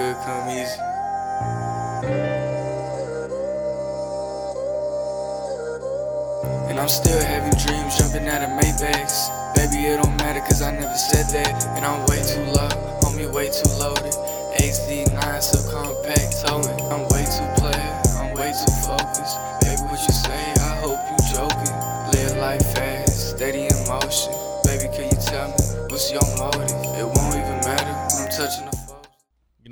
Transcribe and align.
good 0.00 0.16
come 0.24 0.48
easy. 0.48 0.80
And 6.70 6.80
I'm 6.80 6.88
still 6.88 7.20
having 7.20 7.52
dreams, 7.60 7.98
jumping 7.98 8.26
out 8.32 8.40
of 8.40 8.48
Maybachs. 8.56 9.28
Baby, 9.54 9.92
it 9.92 10.02
don't 10.02 10.16
matter, 10.16 10.40
cause 10.40 10.62
I 10.62 10.72
never 10.72 10.96
said 10.96 11.26
that. 11.36 11.52
And 11.76 11.84
I'm 11.84 12.00
way 12.08 12.20
too 12.24 12.46
low, 12.56 12.72
homie, 13.04 13.30
way 13.30 13.50
too 13.52 13.68
loaded. 13.76 14.16
HD9 14.56 15.20
subcompact 15.44 16.32
towing. 16.48 16.80
I'm 16.88 17.04
way 17.12 17.24
too 17.28 17.48
player, 17.60 17.92
I'm 18.16 18.32
way 18.40 18.52
too 18.56 18.72
focused. 18.88 19.36
Baby, 19.60 19.82
what 19.84 20.00
you 20.00 20.14
say? 20.16 20.44
I 20.64 20.80
hope 20.80 21.00
you 21.12 21.18
joking. 21.28 21.76
Live 22.16 22.38
life 22.38 22.64
fast, 22.72 23.36
steady 23.36 23.68
in 23.68 23.78
motion. 23.86 24.32
Baby, 24.64 24.88
can 24.96 25.12
you 25.12 25.18
tell 25.20 25.48
me 25.48 25.60
what's 25.90 26.10
your 26.10 26.24
motive? 26.38 26.79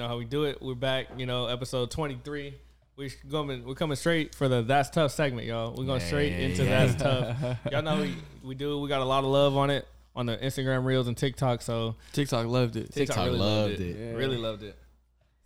Know 0.09 0.15
how 0.15 0.19
we 0.19 0.25
do 0.25 0.45
it. 0.45 0.63
We're 0.63 0.75
back. 0.75 1.07
You 1.17 1.27
know, 1.27 1.47
episode 1.47 1.91
twenty 1.91 2.19
three. 2.25 2.55
We're 2.97 3.11
coming. 3.31 3.65
We're 3.65 3.75
coming 3.75 3.97
straight 3.97 4.35
for 4.35 4.49
the 4.49 4.63
that's 4.63 4.91
tough 4.91 5.13
segment, 5.13 5.47
y'all. 5.47 5.75
We're 5.77 5.85
going 5.85 6.01
straight 6.01 6.33
into 6.33 6.65
that's 6.65 6.95
tough. 7.03 7.59
Y'all 7.71 7.83
know 7.83 8.01
we 8.01 8.17
we 8.43 8.55
do. 8.55 8.81
We 8.81 8.89
got 8.89 9.01
a 9.01 9.05
lot 9.05 9.25
of 9.25 9.31
love 9.31 9.57
on 9.57 9.71
it 9.71 9.87
on 10.17 10.27
the 10.27 10.37
Instagram 10.39 10.85
reels 10.85 11.09
and 11.09 11.17
TikTok. 11.17 11.63
So 11.63 11.95
TikTok 12.13 12.47
loved 12.47 12.77
it. 12.77 12.93
TikTok, 12.93 13.17
TikTok 13.17 13.27
really 13.27 13.39
loved, 13.39 13.71
loved 13.71 13.83
it. 13.83 13.97
it. 13.97 14.17
Really 14.17 14.37
loved 14.37 14.63
it. 14.63 14.79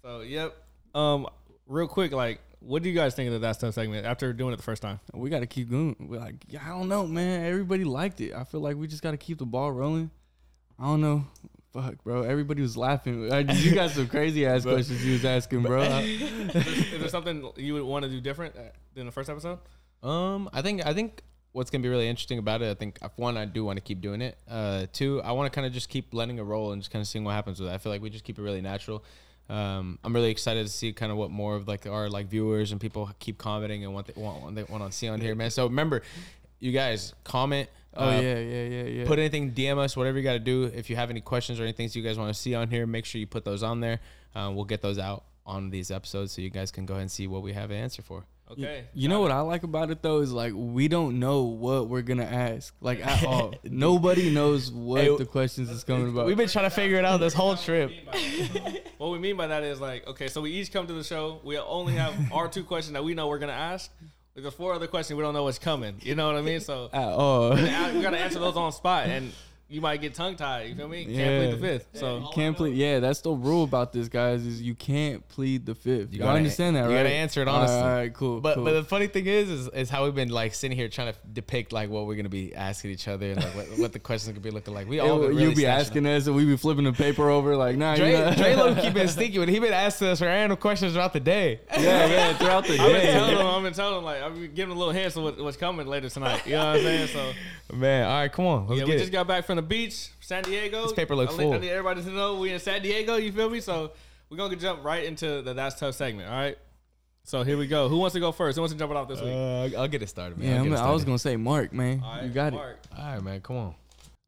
So 0.02 0.20
yep. 0.20 0.56
Um, 0.94 1.26
real 1.66 1.88
quick, 1.88 2.12
like, 2.12 2.40
what 2.60 2.82
do 2.82 2.88
you 2.88 2.94
guys 2.94 3.14
think 3.14 3.28
of 3.28 3.32
the 3.32 3.38
that's 3.40 3.58
tough 3.58 3.74
segment 3.74 4.06
after 4.06 4.32
doing 4.32 4.52
it 4.52 4.56
the 4.56 4.62
first 4.62 4.82
time? 4.82 5.00
We 5.12 5.30
got 5.30 5.40
to 5.40 5.46
keep 5.46 5.70
going. 5.70 5.96
We're 5.98 6.20
like, 6.20 6.36
yeah, 6.48 6.60
I 6.64 6.68
don't 6.68 6.88
know, 6.88 7.06
man. 7.06 7.46
Everybody 7.46 7.84
liked 7.84 8.20
it. 8.20 8.32
I 8.34 8.44
feel 8.44 8.60
like 8.60 8.76
we 8.76 8.86
just 8.86 9.02
got 9.02 9.12
to 9.12 9.16
keep 9.16 9.38
the 9.38 9.46
ball 9.46 9.72
rolling. 9.72 10.10
I 10.78 10.84
don't 10.84 11.00
know. 11.00 11.24
Fuck, 11.72 12.04
bro. 12.04 12.22
Everybody 12.22 12.60
was 12.60 12.76
laughing. 12.76 13.22
You 13.22 13.74
got 13.74 13.90
some 13.90 14.06
crazy 14.08 14.44
ass 14.44 14.62
questions 14.64 15.04
you 15.04 15.12
was 15.12 15.24
asking, 15.24 15.62
bro. 15.62 15.82
I- 15.82 16.00
is, 16.02 16.52
there, 16.52 16.62
is 16.68 17.00
there 17.00 17.08
something 17.08 17.50
you 17.56 17.74
would 17.74 17.82
want 17.82 18.04
to 18.04 18.10
do 18.10 18.20
different 18.20 18.54
uh, 18.56 18.60
than 18.94 19.06
the 19.06 19.12
first 19.12 19.30
episode? 19.30 19.58
Um, 20.02 20.50
I 20.52 20.60
think 20.60 20.84
I 20.84 20.92
think 20.92 21.22
what's 21.52 21.70
gonna 21.70 21.82
be 21.82 21.88
really 21.88 22.08
interesting 22.08 22.38
about 22.38 22.60
it. 22.60 22.70
I 22.70 22.74
think 22.74 22.98
uh, 23.00 23.08
one, 23.16 23.36
I 23.38 23.46
do 23.46 23.64
want 23.64 23.78
to 23.78 23.80
keep 23.82 24.00
doing 24.02 24.20
it. 24.20 24.36
Uh, 24.48 24.86
two, 24.92 25.22
I 25.22 25.32
want 25.32 25.50
to 25.50 25.54
kind 25.54 25.66
of 25.66 25.72
just 25.72 25.88
keep 25.88 26.12
letting 26.12 26.38
it 26.38 26.42
roll 26.42 26.72
and 26.72 26.82
just 26.82 26.90
kind 26.90 27.00
of 27.00 27.06
seeing 27.08 27.24
what 27.24 27.32
happens 27.32 27.58
with 27.58 27.70
it. 27.70 27.72
I 27.72 27.78
feel 27.78 27.90
like 27.92 28.02
we 28.02 28.10
just 28.10 28.24
keep 28.24 28.38
it 28.38 28.42
really 28.42 28.60
natural. 28.60 29.02
Um, 29.48 29.98
I'm 30.04 30.14
really 30.14 30.30
excited 30.30 30.66
to 30.66 30.72
see 30.72 30.92
kind 30.92 31.10
of 31.10 31.18
what 31.18 31.30
more 31.30 31.56
of 31.56 31.68
like 31.68 31.86
our 31.86 32.08
like 32.08 32.26
viewers 32.28 32.72
and 32.72 32.80
people 32.80 33.10
keep 33.18 33.38
commenting 33.38 33.84
and 33.84 33.92
what 33.94 34.06
they 34.06 34.14
want 34.20 34.42
what 34.42 34.54
they 34.54 34.64
want 34.64 34.84
to 34.84 34.92
see 34.92 35.08
on 35.08 35.20
here, 35.20 35.34
man. 35.34 35.50
So 35.50 35.66
remember, 35.66 36.02
you 36.60 36.72
guys 36.72 37.14
comment. 37.24 37.68
Oh, 37.94 38.08
uh, 38.08 38.20
yeah, 38.20 38.38
yeah, 38.38 38.64
yeah, 38.64 38.82
yeah. 38.84 39.06
Put 39.06 39.18
anything, 39.18 39.52
DM 39.52 39.78
us, 39.78 39.96
whatever 39.96 40.18
you 40.18 40.24
got 40.24 40.34
to 40.34 40.38
do. 40.38 40.64
If 40.64 40.90
you 40.90 40.96
have 40.96 41.10
any 41.10 41.20
questions 41.20 41.60
or 41.60 41.64
anything 41.64 41.88
you 41.92 42.02
guys 42.02 42.18
want 42.18 42.34
to 42.34 42.40
see 42.40 42.54
on 42.54 42.68
here, 42.68 42.86
make 42.86 43.04
sure 43.04 43.18
you 43.18 43.26
put 43.26 43.44
those 43.44 43.62
on 43.62 43.80
there. 43.80 44.00
Um, 44.34 44.54
we'll 44.54 44.64
get 44.64 44.82
those 44.82 44.98
out 44.98 45.24
on 45.44 45.70
these 45.70 45.90
episodes 45.90 46.32
so 46.32 46.40
you 46.40 46.50
guys 46.50 46.70
can 46.70 46.86
go 46.86 46.94
ahead 46.94 47.02
and 47.02 47.10
see 47.10 47.26
what 47.26 47.42
we 47.42 47.52
have 47.52 47.70
an 47.70 47.76
answer 47.76 48.02
for. 48.02 48.24
Okay. 48.52 48.84
You 48.92 49.08
know 49.08 49.20
what 49.20 49.30
I 49.30 49.40
like 49.40 49.62
about 49.62 49.90
it 49.90 50.02
though 50.02 50.20
is 50.20 50.30
like 50.30 50.52
we 50.54 50.86
don't 50.86 51.18
know 51.18 51.44
what 51.44 51.88
we're 51.88 52.02
gonna 52.02 52.24
ask 52.24 52.74
like 52.82 53.04
at 53.04 53.24
all. 53.26 53.54
Nobody 53.64 54.30
knows 54.30 54.70
what 54.70 55.00
Hey, 55.00 55.16
the 55.16 55.24
questions 55.24 55.70
is 55.70 55.84
coming 55.84 56.08
about. 56.10 56.26
We've 56.26 56.36
been 56.36 56.48
trying 56.48 56.66
to 56.66 56.70
figure 56.70 56.98
it 56.98 57.04
out 57.04 57.18
this 57.18 57.32
whole 57.32 57.56
trip. 57.56 57.90
What 58.98 59.10
we 59.10 59.18
mean 59.18 59.36
by 59.36 59.46
that 59.46 59.62
is 59.62 59.80
like, 59.80 60.06
okay, 60.06 60.28
so 60.28 60.42
we 60.42 60.50
each 60.50 60.70
come 60.70 60.86
to 60.86 60.92
the 60.92 61.02
show. 61.02 61.40
We 61.44 61.58
only 61.58 61.94
have 61.94 62.14
our 62.30 62.46
two 62.46 62.62
questions 62.62 62.92
that 62.92 63.02
we 63.02 63.14
know 63.14 63.26
we're 63.26 63.38
gonna 63.38 63.52
ask. 63.52 63.90
Like 64.34 64.44
the 64.44 64.50
four 64.50 64.72
other 64.72 64.86
questions 64.86 65.16
we 65.16 65.22
don't 65.22 65.34
know 65.34 65.44
what's 65.44 65.58
coming. 65.58 65.96
You 66.00 66.14
know 66.14 66.26
what 66.26 66.36
I 66.36 66.42
mean? 66.42 66.60
So 66.60 66.88
at 66.92 67.04
all. 67.04 67.50
we 67.54 67.62
gotta 68.02 68.18
answer 68.18 68.38
those 68.38 68.56
on 68.56 68.72
spot, 68.72 69.06
and 69.06 69.32
you 69.72 69.80
might 69.80 70.00
get 70.02 70.14
tongue 70.14 70.36
tied. 70.36 70.68
You 70.68 70.74
feel 70.74 70.88
me? 70.88 71.06
Can't 71.06 71.42
plead 71.42 71.52
the 71.52 71.66
fifth. 71.66 71.88
So 71.94 72.18
You 72.18 72.28
can't 72.34 72.56
plead. 72.56 72.76
Yeah, 72.76 73.00
that's 73.00 73.20
the 73.22 73.30
rule 73.30 73.64
about 73.64 73.92
this, 73.92 74.08
guys. 74.08 74.44
Is 74.44 74.60
you 74.60 74.74
can't 74.74 75.26
plead 75.28 75.64
the 75.64 75.74
fifth. 75.74 76.12
You 76.12 76.18
gotta- 76.18 76.36
understand 76.36 76.76
that, 76.76 76.90
you 76.90 76.94
right? 76.94 77.04
gotta 77.04 77.14
answer 77.14 77.40
it 77.40 77.48
honestly. 77.48 77.76
All 77.76 77.84
right, 77.84 78.12
cool. 78.12 78.40
But 78.40 78.56
cool. 78.56 78.64
but 78.64 78.72
the 78.74 78.84
funny 78.84 79.06
thing 79.06 79.26
is, 79.26 79.48
is 79.48 79.68
is 79.68 79.90
how 79.90 80.04
we've 80.04 80.14
been 80.14 80.28
like 80.28 80.54
sitting 80.54 80.76
here 80.76 80.88
trying 80.88 81.12
to 81.12 81.18
depict 81.32 81.72
like 81.72 81.88
what 81.88 82.06
we're 82.06 82.16
gonna 82.16 82.28
be 82.28 82.54
asking 82.54 82.90
each 82.90 83.08
other 83.08 83.30
and 83.30 83.42
like 83.42 83.54
what, 83.54 83.66
what 83.78 83.92
the 83.92 83.98
questions 83.98 84.34
could 84.34 84.42
be 84.42 84.50
looking 84.50 84.74
like. 84.74 84.88
We 84.88 85.00
all 85.00 85.18
been 85.18 85.32
you 85.32 85.38
really 85.38 85.54
be 85.54 85.62
snatching 85.62 85.80
asking 85.80 86.06
us, 86.06 86.26
and 86.26 86.36
we 86.36 86.44
be 86.44 86.56
flipping 86.56 86.84
the 86.84 86.92
paper 86.92 87.30
over, 87.30 87.56
like, 87.56 87.76
nah, 87.76 87.96
Dre, 87.96 88.12
you 88.12 88.18
know. 88.18 88.34
Dre 88.34 88.54
low 88.54 88.74
key 88.74 88.90
been 88.94 89.08
sneaky 89.08 89.38
when 89.38 89.48
he 89.48 89.58
been 89.58 89.72
asking 89.72 90.08
us 90.08 90.20
random 90.20 90.58
questions 90.58 90.92
throughout 90.92 91.12
the 91.12 91.20
day. 91.20 91.60
yeah, 91.78 92.06
yeah, 92.06 92.36
throughout 92.36 92.64
the 92.66 92.76
day. 92.76 92.82
I've 92.82 92.92
been 92.92 93.12
telling 93.14 93.30
day. 93.30 93.36
them, 93.36 93.46
I've 93.46 93.62
been 93.62 93.72
telling 93.72 93.94
them 93.94 94.04
like 94.04 94.22
I've 94.22 94.34
been 94.34 94.54
giving 94.54 94.76
a 94.76 94.78
little 94.78 94.92
hints 94.92 95.16
of 95.16 95.22
what, 95.22 95.42
what's 95.42 95.56
coming 95.56 95.86
later 95.86 96.08
tonight. 96.08 96.46
You 96.46 96.52
know 96.52 96.66
what 96.66 96.76
I'm 96.76 96.82
saying? 96.82 97.08
So 97.08 97.32
Man, 97.72 98.06
all 98.06 98.20
right, 98.20 98.30
come 98.32 98.44
on, 98.46 98.66
let's 98.66 98.80
yeah, 98.80 98.84
we 98.84 98.92
get 98.92 98.98
just 98.98 99.12
got 99.12 99.26
back 99.26 99.46
from 99.46 99.56
the 99.56 99.61
beach, 99.62 100.10
San 100.20 100.42
Diego. 100.42 100.82
This 100.82 100.92
paper 100.92 101.16
look 101.16 101.30
I, 101.30 101.36
full. 101.36 101.54
I 101.54 101.58
need 101.58 101.70
everybody 101.70 102.02
to 102.02 102.10
know 102.10 102.36
we 102.36 102.52
in 102.52 102.58
San 102.58 102.82
Diego. 102.82 103.16
You 103.16 103.32
feel 103.32 103.50
me? 103.50 103.60
So 103.60 103.92
we're 104.28 104.36
gonna 104.36 104.56
jump 104.56 104.84
right 104.84 105.04
into 105.04 105.42
the 105.42 105.54
that's 105.54 105.78
tough 105.78 105.94
segment. 105.94 106.28
All 106.28 106.36
right. 106.36 106.58
So 107.24 107.44
here 107.44 107.56
we 107.56 107.66
go. 107.66 107.88
Who 107.88 107.98
wants 107.98 108.14
to 108.14 108.20
go 108.20 108.32
first? 108.32 108.56
Who 108.56 108.62
wants 108.62 108.72
to 108.72 108.78
jump 108.78 108.90
it 108.90 108.96
off 108.96 109.08
this 109.08 109.20
week? 109.20 109.32
Uh, 109.32 109.80
I'll 109.80 109.88
get 109.88 110.02
it 110.02 110.08
started, 110.08 110.38
man. 110.38 110.48
Yeah, 110.48 110.54
I'll 110.54 110.62
I'm, 110.62 110.70
get 110.70 110.78
it 110.78 110.82
I 110.82 110.90
was 110.90 111.04
gonna 111.04 111.18
say 111.18 111.36
Mark, 111.36 111.72
man. 111.72 112.02
All 112.04 112.16
right, 112.16 112.24
you 112.24 112.30
got 112.30 112.52
Mark. 112.52 112.78
All 112.96 113.04
right, 113.04 113.22
man, 113.22 113.40
come 113.40 113.56
on. 113.56 113.74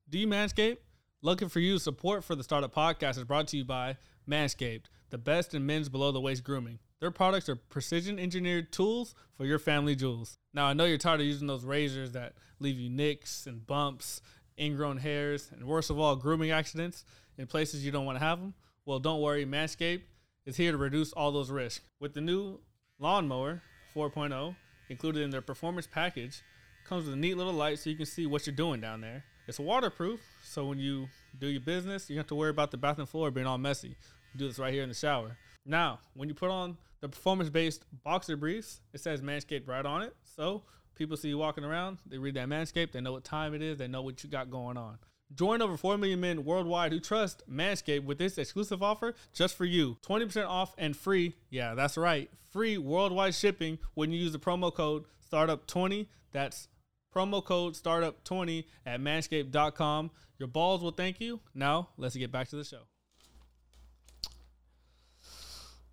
Do 0.09 0.19
you 0.19 0.27
Manscaped? 0.27 0.79
Looking 1.23 1.49
for 1.49 1.61
you. 1.61 1.79
Support 1.79 2.23
for 2.23 2.35
the 2.35 2.45
Startup 2.45 2.73
Podcast 2.73 3.17
is 3.17 3.25
brought 3.25 3.49
to 3.49 3.57
you 3.57 3.65
by 3.65 3.97
Manscaped, 4.29 4.85
the 5.11 5.19
best 5.19 5.55
in 5.55 5.65
men's 5.67 5.89
below 5.89 6.13
the 6.13 6.21
waist 6.21 6.45
grooming. 6.45 6.79
Their 7.01 7.11
products 7.11 7.49
are 7.49 7.57
precision 7.57 8.19
engineered 8.19 8.73
tools 8.73 9.15
for 9.37 9.45
your 9.45 9.59
family 9.59 9.95
jewels. 9.95 10.39
Now, 10.53 10.67
I 10.67 10.73
know 10.73 10.85
you're 10.85 10.99
tired 10.99 11.21
of 11.21 11.27
using 11.27 11.47
those 11.47 11.65
razors 11.65 12.13
that 12.13 12.35
leave 12.61 12.79
you 12.79 12.89
nicks 12.89 13.47
and 13.47 13.67
bumps, 13.67 14.23
ingrown 14.59 14.99
hairs, 14.99 15.51
and 15.53 15.65
worst 15.65 15.91
of 15.91 15.99
all, 15.99 16.17
grooming 16.17 16.51
accidents 16.51 17.05
in 17.39 17.47
places 17.47 17.85
you 17.85 17.93
don't 17.93 18.05
want 18.05 18.17
to 18.19 18.25
have 18.25 18.41
them. 18.41 18.55
Well, 18.87 18.99
don't 18.99 19.21
worry, 19.21 19.47
Manscaped 19.47 20.03
is 20.47 20.57
here 20.57 20.73
to 20.73 20.79
reduce 20.79 21.13
all 21.13 21.33
those 21.33 21.51
risks. 21.51 21.85
With 22.01 22.15
the 22.15 22.21
new 22.21 22.61
Lawnmower 22.99 23.63
4.0 23.95 24.55
included 24.89 25.23
in 25.23 25.31
their 25.31 25.41
performance 25.41 25.87
package, 25.87 26.43
comes 26.85 27.07
with 27.07 27.15
a 27.15 27.17
neat 27.17 27.37
little 27.37 27.53
light 27.53 27.79
so 27.79 27.89
you 27.91 27.97
can 27.97 28.07
see 28.07 28.27
what 28.27 28.47
you're 28.47 28.55
doing 28.55 28.81
down 28.81 29.01
there. 29.01 29.25
It's 29.47 29.59
waterproof, 29.59 30.21
so 30.43 30.67
when 30.67 30.79
you 30.79 31.09
do 31.39 31.47
your 31.47 31.61
business, 31.61 32.09
you 32.09 32.17
don't 32.17 32.21
have 32.21 32.29
to 32.29 32.35
worry 32.35 32.51
about 32.51 32.71
the 32.71 32.77
bathroom 32.77 33.07
floor 33.07 33.31
being 33.31 33.47
all 33.47 33.59
messy. 33.59 33.89
You 34.33 34.39
do 34.39 34.49
this 34.49 34.59
right 34.59 34.73
here 34.73 34.83
in 34.83 34.89
the 34.89 34.95
shower. 34.95 35.37
Now, 35.67 36.01
when 36.15 36.29
you 36.29 36.35
put 36.35 36.51
on 36.51 36.77
the 37.01 37.09
performance-based 37.09 37.85
boxer 38.05 38.37
briefs, 38.37 38.81
it 38.93 39.01
says 39.01 39.23
Manscaped 39.23 39.67
right 39.67 39.85
on 39.85 40.03
it. 40.03 40.15
So 40.25 40.63
people 40.95 41.17
see 41.17 41.29
you 41.29 41.39
walking 41.39 41.65
around, 41.65 41.99
they 42.07 42.19
read 42.19 42.35
that 42.35 42.49
Manscaped, 42.49 42.93
they 42.93 43.01
know 43.01 43.13
what 43.13 43.25
time 43.25 43.55
it 43.55 43.63
is, 43.63 43.79
they 43.79 43.89
know 43.89 44.03
what 44.03 44.23
you 44.23 44.31
got 44.31 44.51
going 44.51 44.77
on. 44.77 44.99
Join 45.35 45.63
over 45.63 45.77
4 45.77 45.99
million 45.99 46.21
men 46.21 46.45
worldwide 46.45 46.93
who 46.93 47.01
trust 47.01 47.43
Manscaped 47.51 48.05
with 48.05 48.19
this 48.19 48.39
exclusive 48.39 48.83
offer 48.83 49.15
just 49.33 49.57
for 49.57 49.65
you. 49.65 49.97
20% 50.07 50.47
off 50.47 50.75
and 50.79 50.97
free. 50.97 51.35
Yeah, 51.51 51.75
that's 51.75 51.97
right. 51.97 52.31
Free 52.51 52.79
worldwide 52.79 53.35
shipping 53.35 53.79
when 53.95 54.13
you 54.13 54.19
use 54.19 54.33
the 54.33 54.39
promo 54.39 54.73
code 54.73 55.05
STARTUP20. 55.33 56.07
That's 56.33 56.69
promo 57.15 57.45
code 57.45 57.75
STARTUP20 57.75 58.65
at 58.87 59.01
manscaped.com. 59.01 60.11
Your 60.39 60.49
balls 60.49 60.83
will 60.83 60.93
thank 60.93 61.21
you. 61.21 61.41
Now, 61.55 61.89
let's 61.97 62.17
get 62.17 62.31
back 62.31 62.49
to 62.49 62.57
the 62.57 62.65
show. 62.65 62.83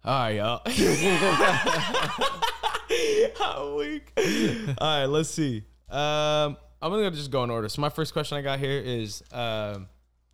All 0.04 0.20
right, 0.20 0.36
y'all. 0.36 0.62
How 3.38 3.76
weak. 3.78 4.12
All 4.78 5.00
right, 5.00 5.06
let's 5.06 5.30
see. 5.30 5.64
Um, 5.90 6.58
I'm 6.82 6.92
gonna 6.92 7.12
just 7.12 7.32
go 7.32 7.44
in 7.44 7.50
order. 7.50 7.70
So 7.70 7.82
my 7.82 7.90
first 7.90 8.14
question 8.14 8.38
I 8.38 8.42
got 8.42 8.60
here 8.60 8.80
is, 8.80 9.24
um, 9.32 9.88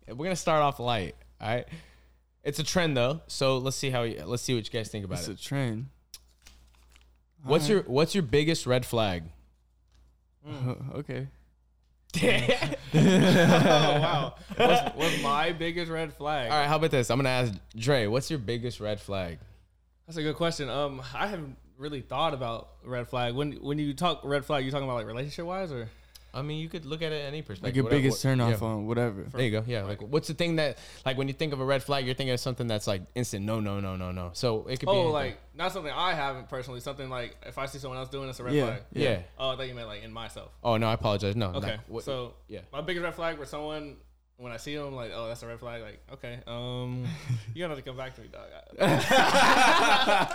we're 0.08 0.24
gonna 0.24 0.36
start 0.36 0.62
off 0.62 0.80
light. 0.80 1.14
All 1.40 1.48
right, 1.48 1.66
it's 2.42 2.58
a 2.58 2.64
trend 2.64 2.96
though, 2.96 3.20
so 3.26 3.58
let's 3.58 3.76
see 3.76 3.90
how 3.90 4.02
you, 4.02 4.24
let's 4.24 4.42
see 4.42 4.54
what 4.54 4.64
you 4.64 4.70
guys 4.70 4.88
think 4.88 5.04
about 5.04 5.18
it. 5.18 5.20
It's 5.20 5.28
a 5.28 5.32
it. 5.32 5.40
trend. 5.40 5.86
What's 7.42 7.68
your 7.68 7.82
What's 7.82 8.14
your 8.14 8.22
biggest 8.22 8.66
red 8.66 8.84
flag? 8.84 9.24
okay. 10.94 11.28
Oh, 12.94 13.00
wow. 13.00 14.34
What's, 14.56 14.96
what's 14.96 15.22
my 15.22 15.52
biggest 15.52 15.90
red 15.90 16.12
flag? 16.14 16.50
All 16.50 16.58
right, 16.58 16.66
how 16.66 16.76
about 16.76 16.90
this? 16.90 17.10
I'm 17.10 17.18
gonna 17.18 17.28
ask 17.28 17.52
Dre. 17.76 18.06
What's 18.06 18.30
your 18.30 18.38
biggest 18.38 18.80
red 18.80 18.98
flag? 18.98 19.38
That's 20.06 20.16
a 20.16 20.22
good 20.22 20.36
question. 20.36 20.70
Um, 20.70 21.02
I 21.14 21.26
haven't 21.26 21.56
really 21.78 22.00
thought 22.02 22.34
about 22.34 22.68
red 22.84 23.08
flag. 23.08 23.34
When 23.34 23.52
when 23.52 23.78
you 23.78 23.94
talk 23.94 24.20
red 24.24 24.44
flag, 24.44 24.64
you 24.64 24.70
talking 24.70 24.84
about 24.86 24.96
like 24.96 25.06
relationship 25.06 25.46
wise 25.46 25.72
or? 25.72 25.88
I 26.34 26.42
mean, 26.42 26.60
you 26.60 26.68
could 26.68 26.84
look 26.84 27.00
at 27.00 27.10
it 27.10 27.24
any 27.24 27.40
perspective. 27.40 27.64
Like 27.64 27.74
your 27.74 27.84
whatever- 27.84 28.02
biggest 28.02 28.22
what- 28.22 28.30
turn 28.30 28.40
off 28.42 28.60
yeah. 28.60 28.66
on 28.68 28.86
whatever. 28.86 29.22
There 29.32 29.40
you 29.40 29.50
go. 29.50 29.64
Yeah. 29.66 29.84
Like, 29.84 30.02
what's 30.02 30.28
the 30.28 30.34
thing 30.34 30.56
that, 30.56 30.76
like, 31.06 31.16
when 31.16 31.26
you 31.26 31.32
think 31.32 31.54
of 31.54 31.60
a 31.60 31.64
red 31.64 31.82
flag, 31.82 32.04
you're 32.04 32.14
thinking 32.14 32.34
of 32.34 32.38
something 32.38 32.66
that's 32.66 32.86
like 32.86 33.00
instant. 33.14 33.46
No, 33.46 33.60
no, 33.60 33.80
no, 33.80 33.96
no, 33.96 34.12
no. 34.12 34.30
So 34.34 34.66
it 34.66 34.78
could 34.78 34.86
be. 34.86 34.92
Oh, 34.92 35.10
like 35.10 35.38
not 35.56 35.72
something 35.72 35.90
I 35.92 36.12
haven't 36.12 36.50
personally. 36.50 36.80
Something 36.80 37.08
like 37.08 37.34
if 37.46 37.56
I 37.56 37.64
see 37.64 37.78
someone 37.78 37.98
else 37.98 38.10
doing 38.10 38.26
this, 38.26 38.38
a 38.40 38.44
red 38.44 38.54
Yeah. 38.54 38.66
flag. 38.66 38.82
Yeah. 38.92 39.20
Oh, 39.38 39.50
I 39.50 39.56
thought 39.56 39.68
you 39.68 39.74
meant 39.74 39.88
like 39.88 40.02
in 40.04 40.12
myself. 40.12 40.50
Oh 40.62 40.76
no, 40.76 40.88
I 40.88 40.92
apologize. 40.92 41.34
No. 41.34 41.46
Okay, 41.54 41.66
no. 41.66 41.76
What- 41.88 42.04
so 42.04 42.34
yeah. 42.46 42.60
my 42.72 42.82
biggest 42.82 43.04
red 43.04 43.14
flag 43.14 43.38
where 43.38 43.46
someone 43.46 43.96
when 44.38 44.52
I 44.52 44.56
see 44.56 44.76
them 44.76 44.94
like, 44.94 45.10
oh, 45.12 45.26
that's 45.26 45.42
a 45.42 45.48
red 45.48 45.58
flag. 45.58 45.82
Like, 45.82 46.00
okay, 46.12 46.38
um, 46.46 47.04
you 47.54 47.62
gotta 47.64 47.74
have 47.74 47.84
to 47.84 47.88
come 47.88 47.96
back 47.96 48.14
to 48.14 48.20
me, 48.20 48.28
dog. 48.28 48.44
I 48.80 50.28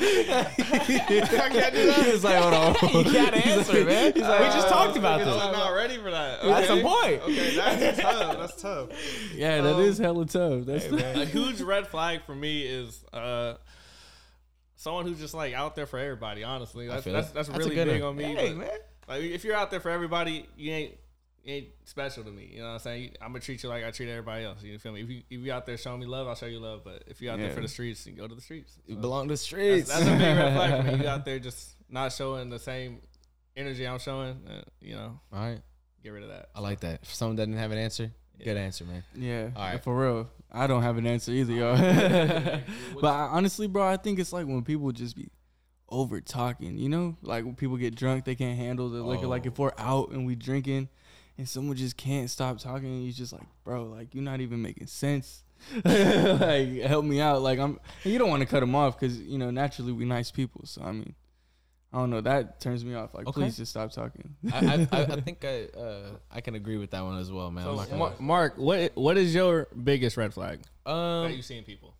can't 1.51 1.73
do 1.73 1.85
that. 1.87 2.05
He's 2.05 2.23
like, 2.23 2.35
hold 2.35 2.53
on. 2.53 2.75
you 3.05 3.13
gotta 3.13 3.37
answer, 3.37 3.85
man. 3.85 4.11
we 4.13 4.21
just 4.21 4.67
talked 4.67 4.97
about 4.97 5.19
this. 5.19 5.27
I'm 5.29 5.53
not 5.53 5.69
ready 5.69 5.97
for 5.97 6.11
that. 6.11 6.41
That's 6.43 6.69
okay? 6.69 6.81
the 6.81 6.87
point. 6.87 7.21
Okay, 7.23 7.55
that's 7.55 7.99
tough. 8.01 8.37
That's 8.37 8.61
tough. 8.61 8.89
Yeah, 9.33 9.61
that 9.61 9.75
Um, 9.75 9.81
is 9.81 9.97
hella 9.97 10.25
tough. 10.25 10.65
That's 10.65 10.85
a 10.85 11.25
huge 11.25 11.61
red 11.61 11.87
flag 11.87 12.23
for 12.25 12.35
me 12.35 12.63
is 12.63 13.05
uh 13.13 13.55
someone 14.75 15.05
who's 15.07 15.19
just 15.19 15.33
like 15.33 15.53
out 15.53 15.77
there 15.77 15.85
for 15.85 15.97
everybody. 15.97 16.43
Honestly, 16.43 16.87
that's 16.87 17.05
that's, 17.05 17.31
that's, 17.31 17.47
That's 17.47 17.57
really 17.59 17.75
big 17.75 18.01
one. 18.01 18.09
on 18.09 18.15
me. 18.17 18.35
Hey, 18.35 18.53
man. 18.53 18.69
Like 19.07 19.21
if 19.23 19.45
you're 19.45 19.55
out 19.55 19.71
there 19.71 19.79
for 19.79 19.91
everybody, 19.91 20.45
you 20.57 20.71
ain't 20.71 20.95
ain't 21.45 21.67
special 21.85 22.23
to 22.23 22.31
me. 22.31 22.49
You 22.53 22.59
know 22.59 22.67
what 22.67 22.73
I'm 22.73 22.79
saying? 22.79 23.11
I'm 23.21 23.29
gonna 23.29 23.39
treat 23.41 23.61
you 23.63 23.69
like 23.69 23.83
I 23.83 23.91
treat 23.91 24.09
everybody 24.09 24.45
else. 24.45 24.63
You 24.63 24.77
feel 24.79 24.93
me? 24.93 25.01
If 25.01 25.09
you 25.09 25.21
if 25.29 25.39
you 25.45 25.51
out 25.51 25.65
there 25.65 25.77
showing 25.77 25.99
me 25.99 26.05
love, 26.05 26.27
I'll 26.27 26.35
show 26.35 26.45
you 26.45 26.59
love. 26.59 26.81
But 26.83 27.03
if 27.07 27.21
you're 27.21 27.33
out 27.33 27.39
there 27.39 27.51
for 27.51 27.61
the 27.61 27.67
streets, 27.67 28.05
you 28.07 28.13
go 28.13 28.27
to 28.27 28.35
the 28.35 28.41
streets. 28.41 28.77
You 28.85 28.95
belong 28.95 29.27
to 29.27 29.33
the 29.33 29.37
streets. 29.37 29.89
that's 29.89 30.01
a 30.01 30.05
big 30.11 30.21
red 30.21 30.53
flag 30.53 30.85
for 30.85 30.91
me. 30.97 30.97
You 31.03 31.09
out 31.09 31.25
there 31.25 31.39
just 31.39 31.75
not 31.89 32.11
showing 32.13 32.49
the 32.49 32.59
same 32.59 32.99
energy 33.55 33.87
I'm 33.87 33.99
showing. 33.99 34.41
Uh, 34.47 34.61
you 34.81 34.95
know, 34.95 35.19
All 35.31 35.39
right. 35.39 35.59
get 36.03 36.09
rid 36.09 36.23
of 36.23 36.29
that. 36.29 36.49
I 36.55 36.59
like 36.61 36.79
that. 36.81 36.99
If 37.03 37.13
someone 37.13 37.35
doesn't 37.35 37.53
have 37.57 37.71
an 37.71 37.77
answer, 37.77 38.11
Yeah. 38.39 38.45
good 38.45 38.57
answer, 38.57 38.85
man. 38.85 39.03
Yeah, 39.15 39.49
All 39.55 39.63
right. 39.69 39.83
for 39.83 39.95
real. 39.99 40.29
I 40.51 40.67
don't 40.67 40.81
have 40.83 40.97
an 40.97 41.05
answer 41.07 41.31
either, 41.31 41.53
y'all. 41.53 41.75
but 43.01 43.07
I, 43.07 43.27
honestly, 43.31 43.67
bro, 43.67 43.85
I 43.87 43.97
think 43.97 44.19
it's 44.19 44.31
like 44.33 44.45
when 44.47 44.63
people 44.63 44.91
just 44.91 45.15
be 45.15 45.27
over 45.89 46.19
talking, 46.21 46.77
you 46.77 46.89
know, 46.89 47.17
like 47.21 47.43
when 47.45 47.55
people 47.55 47.77
get 47.77 47.95
drunk, 47.95 48.25
they 48.25 48.35
can't 48.35 48.57
handle 48.57 48.89
the 48.89 49.03
liquor. 49.03 49.27
Like 49.27 49.45
if 49.45 49.59
Oh. 49.59 49.63
we're 49.63 49.71
out 49.77 50.09
and 50.09 50.25
we 50.25 50.35
drinking, 50.35 50.89
and 51.37 51.47
someone 51.47 51.75
just 51.75 51.97
can't 51.97 52.29
stop 52.29 52.59
talking, 52.59 52.87
and 52.87 53.03
you 53.03 53.11
just 53.11 53.33
like, 53.33 53.43
bro, 53.63 53.85
like 53.85 54.13
you're 54.13 54.23
not 54.23 54.41
even 54.41 54.61
making 54.61 54.87
sense. 54.87 55.43
like 55.85 56.81
help 56.81 57.05
me 57.05 57.21
out. 57.21 57.41
Like 57.41 57.59
I'm. 57.59 57.79
you 58.03 58.17
don't 58.17 58.29
want 58.29 58.41
to 58.41 58.45
cut 58.45 58.59
them 58.59 58.75
off 58.75 58.99
because 58.99 59.19
you 59.19 59.37
know 59.37 59.49
naturally 59.49 59.91
we 59.93 60.05
nice 60.05 60.29
people. 60.31 60.61
So 60.65 60.81
I 60.81 60.91
mean, 60.91 61.15
I 61.93 61.99
don't 61.99 62.09
know. 62.09 62.21
That 62.21 62.59
turns 62.59 62.83
me 62.83 62.95
off. 62.95 63.13
Like 63.13 63.27
Okay. 63.27 63.41
please 63.41 63.57
just 63.57 63.71
stop 63.71 63.91
talking. 63.91 64.35
I, 64.51 64.57
I, 64.57 64.87
I, 64.91 65.01
I 65.03 65.21
think 65.21 65.45
I 65.45 65.65
uh, 65.77 66.09
I 66.29 66.41
can 66.41 66.55
agree 66.55 66.77
with 66.77 66.91
that 66.91 67.03
one 67.03 67.17
as 67.17 67.31
well, 67.31 67.49
man. 67.51 67.63
So, 67.63 67.75
not 67.75 67.91
Mar- 67.93 68.13
Mark, 68.19 68.57
what 68.57 68.91
what 68.95 69.17
is 69.17 69.33
your 69.33 69.67
biggest 69.83 70.17
red 70.17 70.33
flag 70.33 70.59
lie. 70.85 70.91
that 70.91 70.91
um, 70.91 71.31
you 71.31 71.41
see 71.41 71.57
in 71.57 71.63
people? 71.63 71.95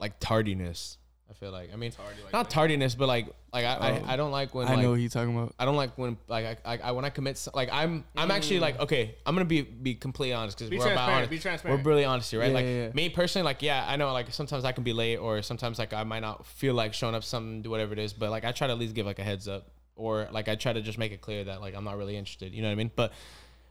like 0.00 0.18
tardiness. 0.20 0.96
I 1.30 1.34
feel 1.34 1.50
like 1.52 1.70
I 1.72 1.76
mean 1.76 1.90
Tardy 1.92 2.22
like 2.24 2.32
not 2.32 2.48
tardiness, 2.50 2.94
but 2.94 3.06
like 3.06 3.26
like 3.52 3.64
I, 3.64 3.76
Oh. 3.76 4.04
I, 4.06 4.14
I 4.14 4.16
don't 4.16 4.30
like 4.30 4.54
when 4.54 4.66
I 4.66 4.74
like, 4.74 4.82
know 4.82 4.90
what 4.92 5.00
you 5.00 5.08
talking 5.10 5.34
about. 5.36 5.54
I 5.58 5.64
don't 5.66 5.76
like 5.76 5.96
when 5.98 6.16
like 6.26 6.60
I, 6.64 6.74
I, 6.74 6.78
I 6.84 6.92
when 6.92 7.04
I 7.04 7.10
commit 7.10 7.36
so- 7.36 7.50
like 7.54 7.68
I'm 7.70 8.04
I'm 8.16 8.30
actually 8.30 8.60
like 8.60 8.80
okay 8.80 9.14
I'm 9.26 9.34
gonna 9.34 9.44
be 9.44 9.60
be 9.62 9.94
completely 9.94 10.32
honest 10.34 10.56
because 10.56 10.68
Mm. 10.68 10.70
Be 10.72 10.78
we're 10.78 10.92
about 10.92 11.06
transparent. 11.06 11.16
honest. 11.18 11.30
Be 11.30 11.36
We're 11.36 11.40
transparent. 11.42 11.86
really 11.86 12.04
honest 12.04 12.30
here, 12.30 12.40
right? 12.40 12.48
Yeah, 12.48 12.54
like 12.54 12.64
yeah, 12.64 12.84
yeah. 12.86 12.90
me 12.94 13.08
personally, 13.10 13.44
like 13.44 13.62
yeah, 13.62 13.84
I 13.86 13.96
know 13.96 14.10
like 14.12 14.32
sometimes 14.32 14.64
I 14.64 14.72
can 14.72 14.84
be 14.84 14.92
late 14.94 15.16
or 15.18 15.42
sometimes 15.42 15.78
like 15.78 15.92
I 15.92 16.04
might 16.04 16.20
not 16.20 16.46
feel 16.46 16.74
like 16.74 16.94
showing 16.94 17.14
up 17.14 17.24
something, 17.24 17.60
do 17.62 17.70
whatever 17.70 17.92
it 17.92 17.98
is, 17.98 18.12
but 18.14 18.30
like 18.30 18.44
I 18.44 18.52
try 18.52 18.66
to 18.66 18.72
at 18.72 18.78
least 18.78 18.94
give 18.94 19.04
like 19.06 19.18
a 19.18 19.24
heads 19.24 19.48
up 19.48 19.68
or 19.96 20.28
like 20.32 20.48
I 20.48 20.54
try 20.54 20.72
to 20.72 20.80
just 20.80 20.96
make 20.98 21.12
it 21.12 21.20
clear 21.20 21.44
that 21.44 21.60
like 21.60 21.74
I'm 21.74 21.84
not 21.84 21.98
really 21.98 22.16
interested. 22.16 22.54
You 22.54 22.62
know 22.62 22.68
what 22.68 22.72
I 22.72 22.76
mean? 22.76 22.90
But 22.96 23.12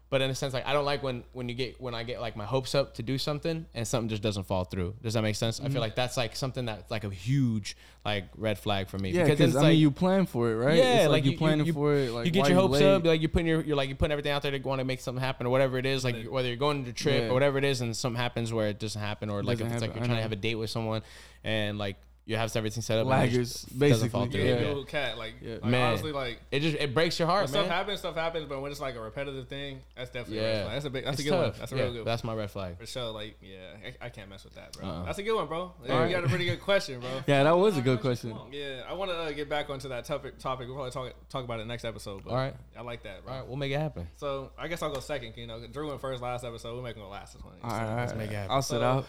but 0.09 0.21
in 0.21 0.29
a 0.29 0.35
sense, 0.35 0.53
like 0.53 0.65
I 0.65 0.71
don't 0.73 0.85
like 0.85 1.03
when 1.03 1.23
when 1.33 1.49
you 1.49 1.55
get 1.55 1.81
when 1.81 1.93
I 1.93 2.03
get 2.03 2.21
like 2.21 2.35
my 2.37 2.45
hopes 2.45 2.73
up 2.75 2.93
to 2.95 3.03
do 3.03 3.17
something 3.17 3.65
and 3.73 3.87
something 3.87 4.07
just 4.07 4.21
doesn't 4.23 4.43
fall 4.45 4.63
through. 4.63 4.95
Does 5.03 5.15
that 5.15 5.21
make 5.21 5.35
sense? 5.35 5.57
Mm-hmm. 5.57 5.67
I 5.67 5.69
feel 5.71 5.81
like 5.81 5.95
that's 5.95 6.15
like 6.15 6.35
something 6.35 6.65
that's 6.65 6.89
like 6.89 7.03
a 7.03 7.09
huge 7.09 7.75
like 8.05 8.25
red 8.37 8.57
flag 8.57 8.87
for 8.87 8.97
me. 8.97 9.11
Yeah, 9.11 9.25
because 9.25 9.55
I 9.55 9.61
like 9.61 9.69
mean, 9.71 9.79
you 9.79 9.91
plan 9.91 10.25
for 10.25 10.49
it, 10.51 10.55
right? 10.55 10.77
Yeah, 10.77 10.83
it's 10.83 11.01
like, 11.03 11.09
like, 11.09 11.25
you 11.25 11.31
you- 11.31 11.37
planning 11.37 11.65
you- 11.65 11.73
for 11.73 11.93
it. 11.95 12.11
Like 12.11 12.25
you 12.25 12.31
get 12.31 12.47
your 12.47 12.57
hopes 12.57 12.75
late? 12.79 12.83
up, 12.85 13.05
like 13.05 13.21
you're 13.21 13.29
putting 13.29 13.47
your 13.47 13.61
you're 13.61 13.75
like 13.75 13.89
you're 13.89 13.97
putting 13.97 14.13
everything 14.13 14.31
out 14.31 14.41
there 14.43 14.51
to 14.51 14.59
want 14.59 14.79
to 14.79 14.85
make 14.85 15.01
something 15.01 15.21
happen 15.21 15.45
or 15.45 15.49
whatever 15.49 15.77
it 15.77 15.85
is. 15.85 16.03
Like 16.05 16.15
Right. 16.15 16.31
whether 16.31 16.47
you're 16.47 16.55
going 16.57 16.85
to 16.85 16.91
a 16.91 16.93
trip 16.93 17.23
Yeah. 17.23 17.29
or 17.29 17.33
whatever 17.33 17.57
it 17.57 17.65
is, 17.65 17.81
and 17.81 17.95
something 17.95 18.19
happens 18.19 18.53
where 18.53 18.67
it 18.69 18.79
doesn't 18.79 19.01
happen, 19.01 19.29
or 19.29 19.43
like 19.43 19.59
if 19.59 19.71
it's 19.71 19.81
like 19.81 19.93
you're 19.95 20.05
trying 20.05 20.17
to 20.17 20.21
have 20.23 20.31
a 20.31 20.37
date 20.37 20.55
with 20.55 20.69
someone 20.69 21.01
and 21.43 21.77
like 21.77 21.97
you 22.27 22.35
have 22.35 22.53
everything 22.57 22.83
set 22.83 22.99
up, 22.99 23.07
and 23.07 23.23
it 23.23 23.29
Laggers, 23.31 23.33
just 23.33 23.79
doesn't 23.79 24.09
fall 24.09 24.25
basically. 24.25 24.41
through. 24.41 24.49
Yeah. 24.49 24.59
Yeah, 24.61 24.67
little 24.67 24.83
cat. 24.85 25.17
Like, 25.17 25.35
Yeah. 25.41 25.53
like 25.53 25.63
Man. 25.65 25.87
honestly, 25.87 26.11
like 26.11 26.39
It 26.51 26.59
just 26.59 26.75
it 26.77 26.93
breaks 26.93 27.17
your 27.17 27.27
heart, 27.27 27.43
when 27.43 27.47
stuff 27.47 27.67
happens, 27.67 27.99
stuff 27.99 28.15
happens. 28.15 28.45
But 28.49 28.61
when 28.61 28.69
it's 28.69 28.81
like 28.81 28.95
a 28.95 28.99
repetitive 28.99 29.47
thing, 29.47 29.79
that's 29.95 30.09
definitely 30.11 30.39
a 30.39 30.41
red 30.43 30.53
Yeah, 30.57 30.63
flag. 30.63 30.73
That's 30.75 30.85
a 30.85 30.89
big. 30.89 31.05
That's 31.05 31.19
It's 31.19 31.27
a 31.27 31.31
good 31.31 31.39
one. 31.39 31.53
That's 31.57 31.71
a 31.71 31.75
Yeah, 31.75 31.81
real 31.83 31.91
good. 31.93 31.97
one. 31.99 32.05
That's 32.05 32.23
my 32.25 32.33
red 32.35 32.51
flag. 32.51 32.77
For 32.77 32.85
sure. 32.85 33.11
Like, 33.11 33.37
yeah, 33.41 33.57
I, 34.01 34.05
I 34.07 34.09
can't 34.09 34.29
mess 34.29 34.43
with 34.43 34.55
that, 34.55 34.73
bro. 34.73 34.85
Uh-uh. 34.87 35.05
That's 35.05 35.17
a 35.19 35.23
good 35.23 35.35
one, 35.35 35.47
bro. 35.47 35.71
Yeah, 35.85 35.93
Alright. 35.93 36.09
You 36.11 36.15
got 36.17 36.25
a 36.25 36.27
pretty 36.29 36.45
good 36.45 36.61
question, 36.61 36.99
bro. 36.99 37.09
Yeah, 37.27 37.43
that 37.43 37.57
was 37.57 37.77
a 37.77 37.81
good 37.81 38.01
question. 38.01 38.37
Yeah, 38.51 38.81
I 38.89 38.93
want 38.93 39.09
to 39.09 39.17
uh, 39.17 39.31
get 39.31 39.47
back 39.49 39.69
onto 39.69 39.87
that 39.89 40.03
topic. 40.03 40.37
Topic. 40.37 40.67
We'll 40.67 40.75
probably 40.75 40.91
talk 40.91 41.13
talk 41.29 41.45
about 41.45 41.61
it 41.61 41.65
next 41.67 41.85
episode. 41.85 42.23
But 42.25 42.31
All 42.31 42.35
right, 42.37 42.55
I 42.77 42.81
like 42.81 43.03
that, 43.03 43.23
bro. 43.23 43.33
all 43.33 43.39
right, 43.39 43.47
we'll 43.47 43.55
make 43.57 43.71
it 43.71 43.79
happen. 43.79 44.05
So 44.17 44.51
I 44.57 44.67
guess 44.67 44.81
I'll 44.81 44.93
go 44.93 44.99
second. 44.99 45.33
You 45.37 45.47
know, 45.47 45.65
Drew 45.65 45.87
went 45.87 46.01
first 46.01 46.21
last 46.21 46.43
episode. 46.43 46.75
We're 46.75 46.83
making 46.83 47.03
it 47.03 47.05
last 47.07 47.35
this 47.35 47.43
one. 47.43 47.53
All 47.63 47.69
right, 47.69 47.95
let's 48.01 48.13
make 48.15 48.31
it 48.31 48.35
happen. 48.35 48.51
I'll 48.51 48.61
sit 48.61 48.79
So- 48.79 48.83
out. 48.83 49.05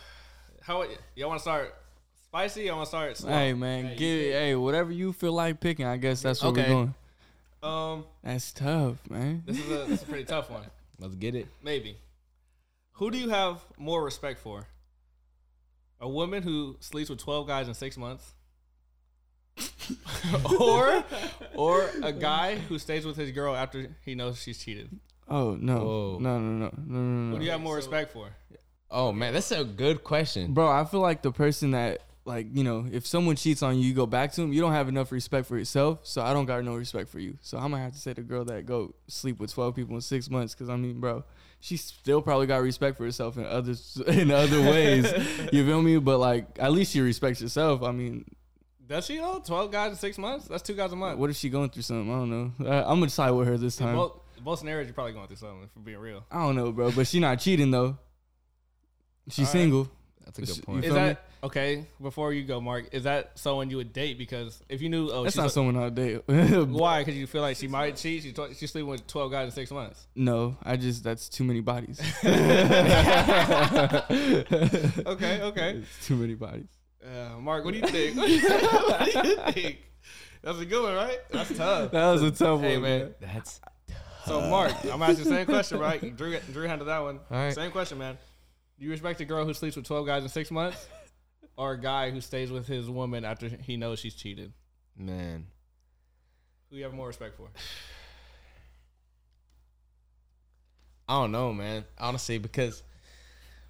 How 0.63 0.85
y'all 1.17 1.29
want 1.31 1.39
to 1.39 1.43
start? 1.43 1.75
Spicy? 2.29 2.69
I 2.69 2.75
want 2.75 2.85
to 2.87 2.89
start 2.89 3.17
slow. 3.17 3.31
Hey 3.33 3.55
man, 3.55 3.87
Hey, 3.87 3.97
get 3.97 4.15
it. 4.19 4.33
Hey, 4.33 4.55
whatever 4.55 4.93
you 4.93 5.13
feel 5.13 5.33
like 5.33 5.61
picking, 5.61 5.87
I 5.87 5.97
guess 5.97 6.21
that's 6.21 6.43
what 6.43 6.51
Okay. 6.51 6.63
we're 6.63 6.69
going. 6.75 6.95
Um, 7.63 8.05
That's 8.23 8.53
tough, 8.53 8.99
man. 9.11 9.43
this 9.47 9.59
is 9.59 9.67
a 9.71 9.79
this 9.87 9.91
is 9.91 10.03
a 10.03 10.07
pretty 10.07 10.25
tough 10.25 10.51
one. 10.51 10.63
Let's 11.01 11.15
get 11.17 11.35
it. 11.35 11.49
Maybe. 11.63 11.97
Who 12.93 13.11
do 13.11 13.19
you 13.19 13.31
have 13.31 13.65
more 13.79 14.05
respect 14.05 14.41
for? 14.41 14.67
A 16.01 16.09
woman 16.09 16.43
who 16.43 16.77
sleeps 16.81 17.09
with 17.11 17.19
twelve 17.19 17.47
guys 17.49 17.67
in 17.67 17.75
six 17.75 17.97
months, 17.97 18.35
or 20.61 21.03
or 21.57 21.91
a 22.03 22.13
guy 22.29 22.57
who 22.57 22.79
stays 22.79 23.05
with 23.05 23.17
his 23.17 23.31
girl 23.33 23.57
after 23.57 23.97
he 24.05 24.15
knows 24.15 24.41
she's 24.41 24.59
cheated? 24.63 24.91
Oh 25.29 25.57
no, 25.61 25.79
Whoa. 25.79 26.19
no, 26.21 26.39
no, 26.39 26.51
no, 26.67 26.73
no, 26.87 26.99
no, 27.01 27.33
Who 27.33 27.39
do 27.41 27.45
you 27.45 27.51
have 27.51 27.61
more 27.61 27.75
respect 27.77 28.13
for? 28.13 28.29
Oh 28.91 29.13
man, 29.13 29.33
that's 29.33 29.51
a 29.51 29.65
good 29.65 30.05
question. 30.05 30.53
Bro, 30.55 30.69
I 30.71 30.85
feel 30.85 31.01
like 31.01 31.23
the 31.23 31.33
person 31.33 31.73
that 31.73 32.03
like 32.29 32.47
you 32.53 32.63
know, 32.63 32.87
if 32.93 33.07
someone 33.07 33.35
cheats 33.35 33.63
on 33.63 33.77
you, 33.79 33.89
you 33.89 33.95
go 33.95 34.07
back 34.07 34.33
to 34.33 34.43
him. 34.43 34.53
You 34.53 34.61
don't 34.61 34.73
have 34.73 34.89
enough 34.89 35.11
respect 35.11 35.47
for 35.47 35.59
yourself, 35.59 36.01
so 36.05 36.23
I 36.23 36.33
don't 36.33 36.45
got 36.45 36.63
no 36.63 36.77
respect 36.77 37.09
for 37.09 37.19
you. 37.19 37.39
So 37.41 37.57
I'm 37.57 37.71
gonna 37.71 37.83
have 37.83 37.95
to 37.95 37.99
say 37.99 38.13
the 38.13 38.23
girl 38.23 38.45
that 38.45 38.67
go 38.67 38.95
sleep 39.09 39.41
with 39.41 39.53
twelve 39.53 39.75
people 39.75 39.97
in 39.97 40.03
six 40.03 40.31
months, 40.31 40.55
because 40.55 40.69
I 40.69 40.77
mean, 40.77 41.01
bro, 41.01 41.25
she 41.59 41.77
still 41.77 42.23
probably 42.23 42.47
got 42.47 42.59
respect 42.59 42.99
for 42.99 43.05
herself 43.05 43.37
in 43.39 43.47
others 43.47 44.01
in 44.07 44.31
other 44.31 44.61
ways. 44.61 45.11
you 45.53 45.67
feel 45.67 45.83
me? 45.83 45.99
But 45.99 46.19
like, 46.19 46.47
at 46.59 46.71
least 46.71 46.93
she 46.93 47.01
respects 47.01 47.41
herself. 47.41 47.83
I 47.83 47.91
mean, 47.91 48.25
Does 48.87 49.07
she 49.07 49.17
though? 49.17 49.43
Twelve 49.45 49.73
guys 49.73 49.91
in 49.91 49.97
six 49.97 50.19
months? 50.19 50.47
That's 50.47 50.63
two 50.63 50.75
guys 50.75 50.93
a 50.93 50.97
month. 50.97 51.19
what 51.19 51.31
if 51.31 51.37
she 51.37 51.49
going 51.49 51.71
through 51.71 51.83
something? 51.83 52.13
I 52.13 52.19
don't 52.19 52.31
know. 52.31 52.71
I, 52.71 52.83
I'm 52.83 53.01
gonna 53.01 53.09
side 53.09 53.31
with 53.31 53.49
her 53.49 53.57
this 53.57 53.77
time. 53.77 53.97
both, 53.97 54.21
both 54.45 54.59
scenarios, 54.59 54.87
you're 54.87 54.95
probably 54.95 55.15
going 55.15 55.27
through 55.27 55.37
something. 55.37 55.69
For 55.73 55.81
being 55.81 55.99
real, 55.99 56.25
I 56.31 56.45
don't 56.45 56.57
know, 56.57 56.73
bro, 56.73 56.93
but 56.93 57.07
she 57.07 57.21
not 57.21 57.41
cheating 57.41 57.71
though. 57.71 57.97
She's 59.31 59.55
All 59.55 59.61
right. 59.61 59.89
Single. 60.35 60.37
That's 60.37 60.39
a 60.39 60.43
Is- 60.43 60.57
good 60.59 60.67
point. 60.67 60.85
is 60.85 60.93
feel 60.93 61.01
me? 61.01 61.09
that 61.09 61.25
okay? 61.45 61.87
Before 62.03 62.33
you 62.33 62.45
go, 62.45 62.61
Mark, 62.61 62.89
is 62.93 63.05
that 63.05 63.33
someone 63.39 63.71
you 63.71 63.77
would 63.79 63.93
date? 63.93 64.19
Because 64.19 64.63
if 64.69 64.81
you 64.83 64.89
knew, 64.89 65.09
oh, 65.11 65.23
That's 65.25 65.35
she's 65.35 65.39
not 65.39 65.47
a- 65.47 65.51
someone 65.51 65.77
I'll 65.77 65.91
date. 65.91 66.23
why? 66.27 67.01
Because 67.05 67.17
you 67.17 67.27
feel 67.27 67.43
like 67.43 67.57
she 67.57 67.69
might 67.69 67.97
cheat. 67.97 68.23
She 68.25 68.33
tw- 68.33 68.55
she's 68.57 68.71
sleeping 68.71 68.89
with 68.91 69.07
twelve 69.07 69.31
guys 69.31 69.47
in 69.47 69.51
six 69.53 69.71
months. 69.71 70.07
no, 70.15 70.57
I 70.63 70.77
just 70.77 71.03
that's 71.05 71.29
too 71.29 71.45
many 71.45 71.61
bodies. 71.61 72.01
Okay, 75.07 75.43
okay. 75.43 75.71
It's 75.83 76.07
too 76.07 76.17
many 76.17 76.35
bodies. 76.35 76.67
Uh, 77.05 77.39
Mark, 77.41 77.65
what 77.65 77.73
do 77.73 77.81
you 77.81 77.87
think? 77.87 78.17
what 78.17 78.27
do 78.27 78.33
you 78.35 79.37
think? 79.53 79.79
That's 80.43 80.59
a 80.61 80.65
good 80.67 80.83
one, 80.83 80.95
right? 80.95 81.19
That's 81.31 81.57
tough. 81.57 81.91
That 81.93 82.13
was 82.13 82.23
a 82.23 82.31
tough 82.31 82.61
Hey 82.61 82.75
one, 82.77 82.83
man. 82.83 83.15
That's 83.21 83.59
tough. 83.59 83.73
So 84.27 84.41
Mark, 84.43 84.73
I'm 84.85 84.91
gonna 84.91 85.05
ask 85.07 85.19
you 85.19 85.25
the 85.25 85.31
same 85.31 85.47
question, 85.47 85.79
right? 85.79 86.17
Drew, 86.17 86.39
Drew 86.53 86.67
handled 86.67 86.89
that 86.89 86.99
one. 86.99 87.19
All 87.31 87.37
right. 87.39 87.55
Same 87.55 87.71
question, 87.71 87.99
man. 87.99 88.19
Do 88.79 88.85
you 88.85 88.91
respect 88.91 89.21
a 89.21 89.25
girl 89.25 89.45
who 89.45 89.55
sleeps 89.55 89.77
with 89.77 89.87
12 89.87 90.07
guys 90.07 90.23
in 90.23 90.29
six 90.29 90.51
months, 90.51 90.87
or 91.57 91.73
a 91.73 91.81
guy 91.81 92.11
who 92.11 92.21
stays 92.21 92.51
with 92.51 92.67
his 92.67 92.89
woman 92.89 93.25
after 93.25 93.49
he 93.49 93.77
knows 93.77 93.99
she's 93.99 94.15
cheated? 94.15 94.53
man. 94.97 95.47
Who 96.71 96.77
you 96.77 96.85
have 96.85 96.93
more 96.93 97.07
respect 97.07 97.37
for? 97.37 97.49
I 101.09 101.21
don't 101.21 101.33
know, 101.33 101.53
man. 101.53 101.85
Honestly, 101.99 102.39
because 102.39 102.83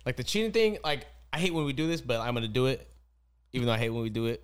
like 0.04 0.16
the 0.16 0.24
cheating 0.24 0.52
thing, 0.52 0.78
like 0.82 1.06
I 1.32 1.38
hate 1.38 1.54
when 1.54 1.64
we 1.64 1.72
do 1.72 1.86
this, 1.86 2.00
but 2.00 2.20
I'm 2.20 2.34
gonna 2.34 2.48
do 2.48 2.66
it, 2.66 2.88
even 3.52 3.66
though 3.66 3.74
I 3.74 3.78
hate 3.78 3.90
when 3.90 4.02
we 4.02 4.10
do 4.10 4.26
it. 4.26 4.42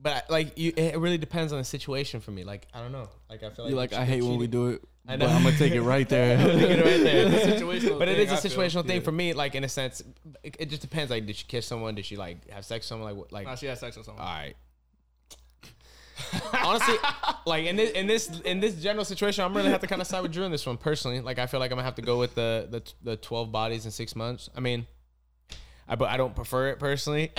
But 0.00 0.28
like, 0.28 0.58
you, 0.58 0.72
it 0.76 0.98
really 0.98 1.18
depends 1.18 1.52
on 1.52 1.58
the 1.58 1.64
situation 1.64 2.20
for 2.20 2.30
me. 2.30 2.44
Like, 2.44 2.66
I 2.74 2.80
don't 2.80 2.92
know. 2.92 3.08
Like, 3.30 3.42
I 3.42 3.50
feel 3.50 3.64
like 3.64 3.70
You 3.70 3.76
like 3.76 3.92
I 3.92 4.04
hate 4.04 4.22
when 4.22 4.38
we 4.38 4.46
do 4.46 4.68
it. 4.68 4.82
I 5.08 5.16
but 5.16 5.26
know. 5.26 5.32
I'm 5.34 5.44
gonna 5.44 5.56
take 5.56 5.72
it 5.72 5.82
right 5.82 6.08
there. 6.08 6.36
Take 6.58 6.70
it 6.70 6.84
right 6.84 7.02
there. 7.02 7.26
It's 7.28 7.46
a 7.62 7.64
situational 7.64 7.98
but 7.98 8.08
it 8.08 8.16
thing, 8.16 8.26
is 8.26 8.44
a 8.44 8.48
I 8.62 8.68
feel. 8.68 8.82
thing 8.82 8.96
Yeah. 8.96 9.02
for 9.04 9.12
me. 9.12 9.32
Like 9.34 9.54
in 9.54 9.62
a 9.64 9.68
sense, 9.68 10.02
it, 10.42 10.56
it 10.58 10.68
just 10.70 10.82
depends. 10.82 11.10
Like, 11.10 11.26
did 11.26 11.36
she 11.36 11.44
kiss 11.46 11.64
someone? 11.66 11.94
Did 11.94 12.04
she 12.06 12.16
like 12.16 12.48
have 12.50 12.64
sex 12.64 12.84
with 12.84 12.88
someone? 12.88 13.10
Like, 13.10 13.18
what- 13.18 13.32
like 13.32 13.46
Nah, 13.46 13.54
she 13.54 13.66
has 13.66 13.78
sex 13.80 13.96
with 13.96 14.06
someone. 14.06 14.24
all 14.26 14.32
right. 14.34 14.54
Honestly, 16.64 16.94
like 17.46 17.66
in 17.66 17.76
this 17.76 17.90
in 17.90 18.06
this 18.06 18.40
in 18.40 18.60
this 18.60 18.74
general 18.76 19.04
situation, 19.04 19.44
I'm 19.44 19.54
really 19.54 19.68
have 19.70 19.80
to 19.82 19.86
kind 19.86 20.00
of 20.00 20.06
side 20.08 20.22
with 20.22 20.32
Drew 20.32 20.44
in 20.44 20.50
this 20.52 20.66
one 20.66 20.76
personally. 20.78 21.20
Like 21.20 21.38
I 21.38 21.46
feel 21.46 21.60
like 21.60 21.70
I'm 21.70 21.76
gonna 21.76 21.84
have 21.84 21.96
to 21.96 22.02
go 22.02 22.18
with 22.18 22.34
the 22.34 22.66
the, 22.70 22.82
the 23.10 23.16
12 23.16 23.52
bodies 23.52 23.84
in 23.84 23.90
six 23.90 24.16
months. 24.16 24.48
I 24.56 24.60
mean, 24.60 24.86
I 25.86 25.94
but 25.96 26.08
I 26.08 26.16
don't 26.16 26.34
prefer 26.34 26.68
it 26.68 26.78
personally. 26.78 27.32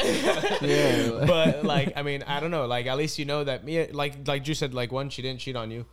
yeah. 0.62 1.26
but 1.26 1.66
like 1.66 1.94
I 1.98 2.04
mean, 2.04 2.24
I 2.24 2.40
don't 2.40 2.52
know. 2.52 2.68
Like 2.68 2.86
at 2.86 2.98
least 2.98 3.18
you 3.18 3.26
know 3.26 3.44
that 3.44 3.64
me 3.66 3.88
like 3.92 4.28
like 4.28 4.44
Drew 4.44 4.54
said, 4.54 4.74
like 4.76 4.92
one, 4.92 5.10
she 5.10 5.22
didn't 5.24 5.40
cheat 5.40 5.56
on 5.56 5.72
you. 5.72 5.86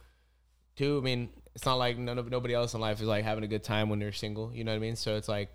Two, 0.76 0.99
I 0.99 1.04
mean, 1.04 1.31
it's 1.54 1.64
not 1.64 1.75
like 1.75 1.99
none 1.99 2.18
of 2.18 2.30
nobody 2.30 2.54
else 2.54 2.75
in 2.75 2.80
life 2.80 3.00
is 3.00 3.06
like 3.06 3.25
having 3.25 3.44
a 3.44 3.49
good 3.49 3.62
time 3.64 3.88
when 3.88 3.99
they're 3.99 4.12
single. 4.12 4.52
You 4.52 4.64
know 4.64 4.73
what 4.73 4.76
I 4.76 4.80
mean? 4.80 4.96
So 4.96 5.16
it's 5.16 5.28
like, 5.28 5.50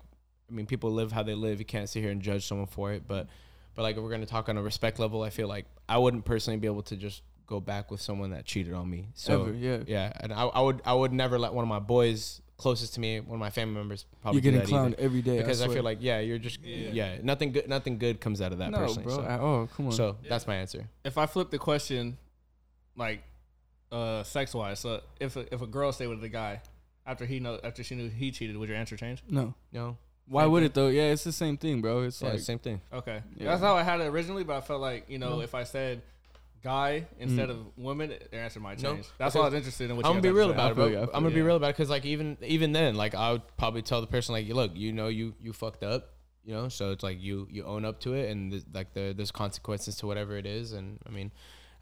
I 0.50 0.52
mean, 0.52 0.66
people 0.66 0.90
live 0.92 1.12
how 1.12 1.22
they 1.22 1.34
live. 1.34 1.58
You 1.58 1.64
can't 1.66 1.88
sit 1.88 2.00
here 2.02 2.10
and 2.10 2.22
judge 2.22 2.46
someone 2.46 2.66
for 2.66 2.92
it. 2.92 3.06
But 3.06 3.28
but 3.74 3.82
like 3.82 3.96
if 3.96 4.02
we're 4.02 4.10
gonna 4.10 4.26
talk 4.26 4.48
on 4.48 4.56
a 4.56 4.62
respect 4.62 4.98
level, 4.98 5.22
I 5.22 5.30
feel 5.30 5.48
like 5.48 5.66
I 5.88 5.98
wouldn't 5.98 6.24
personally 6.24 6.58
be 6.58 6.66
able 6.66 6.82
to 6.84 6.96
just 6.96 7.22
go 7.46 7.60
back 7.60 7.90
with 7.90 8.00
someone 8.00 8.30
that 8.30 8.44
cheated 8.44 8.72
on 8.72 8.88
me. 8.88 9.08
So 9.14 9.42
Ever, 9.42 9.52
yeah. 9.54 9.78
yeah, 9.86 10.12
and 10.20 10.32
I, 10.32 10.44
I 10.44 10.60
would 10.60 10.80
I 10.84 10.94
would 10.94 11.12
never 11.12 11.38
let 11.38 11.52
one 11.52 11.62
of 11.64 11.68
my 11.68 11.80
boys 11.80 12.40
closest 12.56 12.94
to 12.94 13.00
me, 13.00 13.18
one 13.20 13.36
of 13.36 13.40
my 13.40 13.48
family 13.50 13.74
members, 13.74 14.04
probably 14.20 14.40
You're 14.40 14.52
getting 14.52 14.66
do 14.66 14.72
that 14.76 14.86
either. 14.86 14.96
every 14.98 15.22
day 15.22 15.38
because 15.38 15.62
I, 15.62 15.64
swear. 15.64 15.76
feel 15.76 15.84
like 15.84 15.98
yeah, 16.00 16.20
you're 16.20 16.38
just 16.38 16.62
Yeah. 16.62 16.90
yeah. 16.92 17.16
nothing 17.22 17.52
good, 17.52 17.68
nothing 17.68 17.96
good 17.98 18.20
comes 18.20 18.40
out 18.42 18.52
of 18.52 18.58
that 18.58 18.70
no, 18.70 18.78
personally. 18.78 19.04
bro. 19.04 19.16
So, 19.16 19.22
at 19.24 19.40
all. 19.40 19.66
Come 19.68 19.86
on. 19.86 19.92
so 19.92 20.16
that's 20.28 20.46
my 20.46 20.56
answer. 20.56 20.86
If 21.04 21.16
I 21.16 21.24
flip 21.26 21.50
the 21.50 21.58
question, 21.58 22.18
like, 22.96 23.22
uh, 23.92 24.22
sex 24.22 24.54
wise, 24.54 24.78
so 24.80 25.00
if 25.20 25.36
a, 25.36 25.52
if 25.52 25.62
a 25.62 25.66
girl 25.66 25.90
stayed 25.92 26.06
with 26.08 26.20
the 26.20 26.28
guy 26.28 26.60
after 27.06 27.24
he 27.26 27.40
know 27.40 27.58
after 27.64 27.82
she 27.82 27.94
knew 27.94 28.08
he 28.08 28.30
cheated, 28.30 28.56
would 28.56 28.68
your 28.68 28.78
answer 28.78 28.96
change? 28.96 29.22
no. 29.28 29.54
No, 29.72 29.96
Why 30.26 30.42
Same 30.44 30.52
would 30.52 30.60
thing. 30.60 30.66
it 30.66 30.74
though? 30.74 30.88
Yeah, 30.88 31.12
it's 31.12 31.24
the 31.24 31.32
same 31.32 31.56
thing, 31.56 31.80
bro. 31.80 32.02
It's 32.02 32.22
yeah, 32.22 32.30
like 32.30 32.40
same 32.40 32.58
thing. 32.60 32.80
Okay, 32.92 33.22
Yeah. 33.36 33.46
that's 33.50 33.60
how 33.62 33.74
I 33.76 33.82
had 33.82 34.00
it 34.00 34.04
originally, 34.04 34.44
but 34.44 34.56
I 34.56 34.60
felt 34.60 34.80
like 34.80 35.08
you 35.08 35.18
know 35.18 35.36
No. 35.36 35.40
if 35.40 35.54
I 35.54 35.64
said 35.64 36.02
guy 36.62 37.06
instead 37.18 37.48
Mm. 37.48 37.52
of 37.52 37.78
woman, 37.78 38.14
their 38.30 38.42
answer 38.44 38.60
might 38.60 38.82
No, 38.82 38.94
change. 38.94 39.06
That's 39.18 39.34
why 39.34 39.40
I 39.42 39.44
was 39.46 39.54
interested 39.54 39.90
in 39.90 39.96
what 39.96 40.04
I'm 40.04 40.10
you 40.16 40.20
gonna 40.20 40.22
be 40.22 40.28
guys 40.28 40.36
real 40.36 40.46
had 40.48 40.52
to 40.54 40.58
say. 40.58 40.62
about 40.62 40.70
it, 40.72 40.74
bro. 40.74 40.84
I 40.84 40.88
feel 40.88 40.92
you, 40.92 40.98
I 40.98 41.00
I'm 41.02 41.06
feel 41.08 41.20
gonna 41.22 41.30
be 41.30 41.36
you. 41.40 41.46
real 41.46 41.56
about 41.56 41.70
it 41.70 41.76
because 41.76 41.90
like 41.90 42.04
even 42.04 42.36
even 42.42 42.72
then, 42.72 42.94
like 42.96 43.14
I 43.14 43.32
would 43.32 43.56
probably 43.56 43.82
tell 43.82 44.00
the 44.02 44.06
person 44.06 44.34
like, 44.34 44.46
look, 44.48 44.72
you 44.76 44.92
know, 44.92 45.08
you 45.08 45.34
you 45.40 45.52
fucked 45.52 45.82
up, 45.82 46.10
you 46.44 46.52
know, 46.54 46.68
so 46.68 46.90
it's 46.92 47.02
like 47.02 47.20
you 47.20 47.48
you 47.50 47.64
own 47.64 47.84
up 47.84 47.98
to 48.00 48.12
it, 48.14 48.30
and 48.30 48.52
th- 48.52 48.64
like 48.74 48.92
there 48.92 49.14
there's 49.14 49.30
consequences 49.32 49.96
to 49.96 50.06
whatever 50.06 50.36
it 50.36 50.44
is, 50.46 50.72
and 50.72 50.98
I 51.06 51.10
mean, 51.10 51.32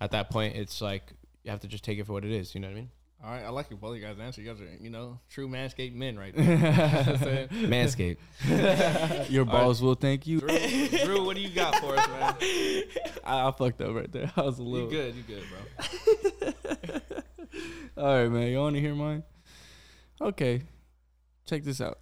at 0.00 0.12
that 0.12 0.30
point, 0.30 0.54
it's 0.56 0.80
like 0.80 1.12
you 1.48 1.52
have 1.52 1.60
to 1.60 1.66
just 1.66 1.82
take 1.82 1.98
it 1.98 2.04
for 2.04 2.12
what 2.12 2.26
it 2.26 2.30
is. 2.30 2.54
You 2.54 2.60
know 2.60 2.68
what 2.68 2.72
I 2.72 2.76
mean? 2.76 2.90
All 3.24 3.30
right, 3.30 3.42
I 3.42 3.48
like 3.48 3.70
your 3.70 3.78
both 3.78 3.96
you 3.96 4.02
guys' 4.02 4.18
answer. 4.20 4.42
You 4.42 4.52
guys 4.52 4.60
are 4.60 4.68
you 4.80 4.90
know 4.90 5.18
true 5.30 5.48
manscaped 5.48 5.94
men 5.94 6.18
right 6.18 6.36
there. 6.36 6.44
You 6.44 6.58
know 6.58 6.70
what 6.70 7.08
I'm 7.08 7.18
saying? 7.18 7.48
Manscaped. 8.48 9.30
your 9.30 9.46
balls 9.46 9.80
will 9.80 9.94
thank 9.94 10.26
you. 10.26 10.40
Drew, 10.40 10.88
Drew, 11.04 11.24
what 11.24 11.36
do 11.36 11.42
you 11.42 11.48
got 11.48 11.74
for 11.76 11.96
us, 11.98 12.06
man? 12.06 12.36
I, 13.24 13.48
I 13.48 13.50
fucked 13.52 13.80
up 13.80 13.94
right 13.94 14.12
there. 14.12 14.30
I 14.36 14.42
was 14.42 14.58
a 14.58 14.62
little. 14.62 14.92
You 14.92 14.98
little. 14.98 15.12
good? 15.12 15.16
You 15.16 15.22
good, 16.42 16.52
bro? 17.96 18.04
All 18.04 18.14
right, 18.22 18.28
man. 18.28 18.48
You 18.48 18.58
want 18.58 18.76
to 18.76 18.80
hear 18.82 18.94
mine? 18.94 19.22
Okay. 20.20 20.62
Check 21.46 21.64
this 21.64 21.80
out. 21.80 21.98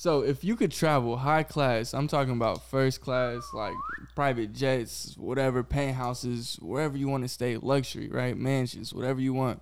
So, 0.00 0.22
if 0.22 0.42
you 0.42 0.56
could 0.56 0.72
travel 0.72 1.18
high 1.18 1.42
class, 1.42 1.92
I'm 1.92 2.08
talking 2.08 2.32
about 2.32 2.62
first 2.70 3.02
class, 3.02 3.42
like 3.52 3.74
private 4.14 4.54
jets, 4.54 5.14
whatever, 5.18 5.62
penthouses, 5.62 6.58
wherever 6.62 6.96
you 6.96 7.06
want 7.06 7.24
to 7.24 7.28
stay, 7.28 7.58
luxury, 7.58 8.08
right? 8.08 8.34
Mansions, 8.34 8.94
whatever 8.94 9.20
you 9.20 9.34
want. 9.34 9.60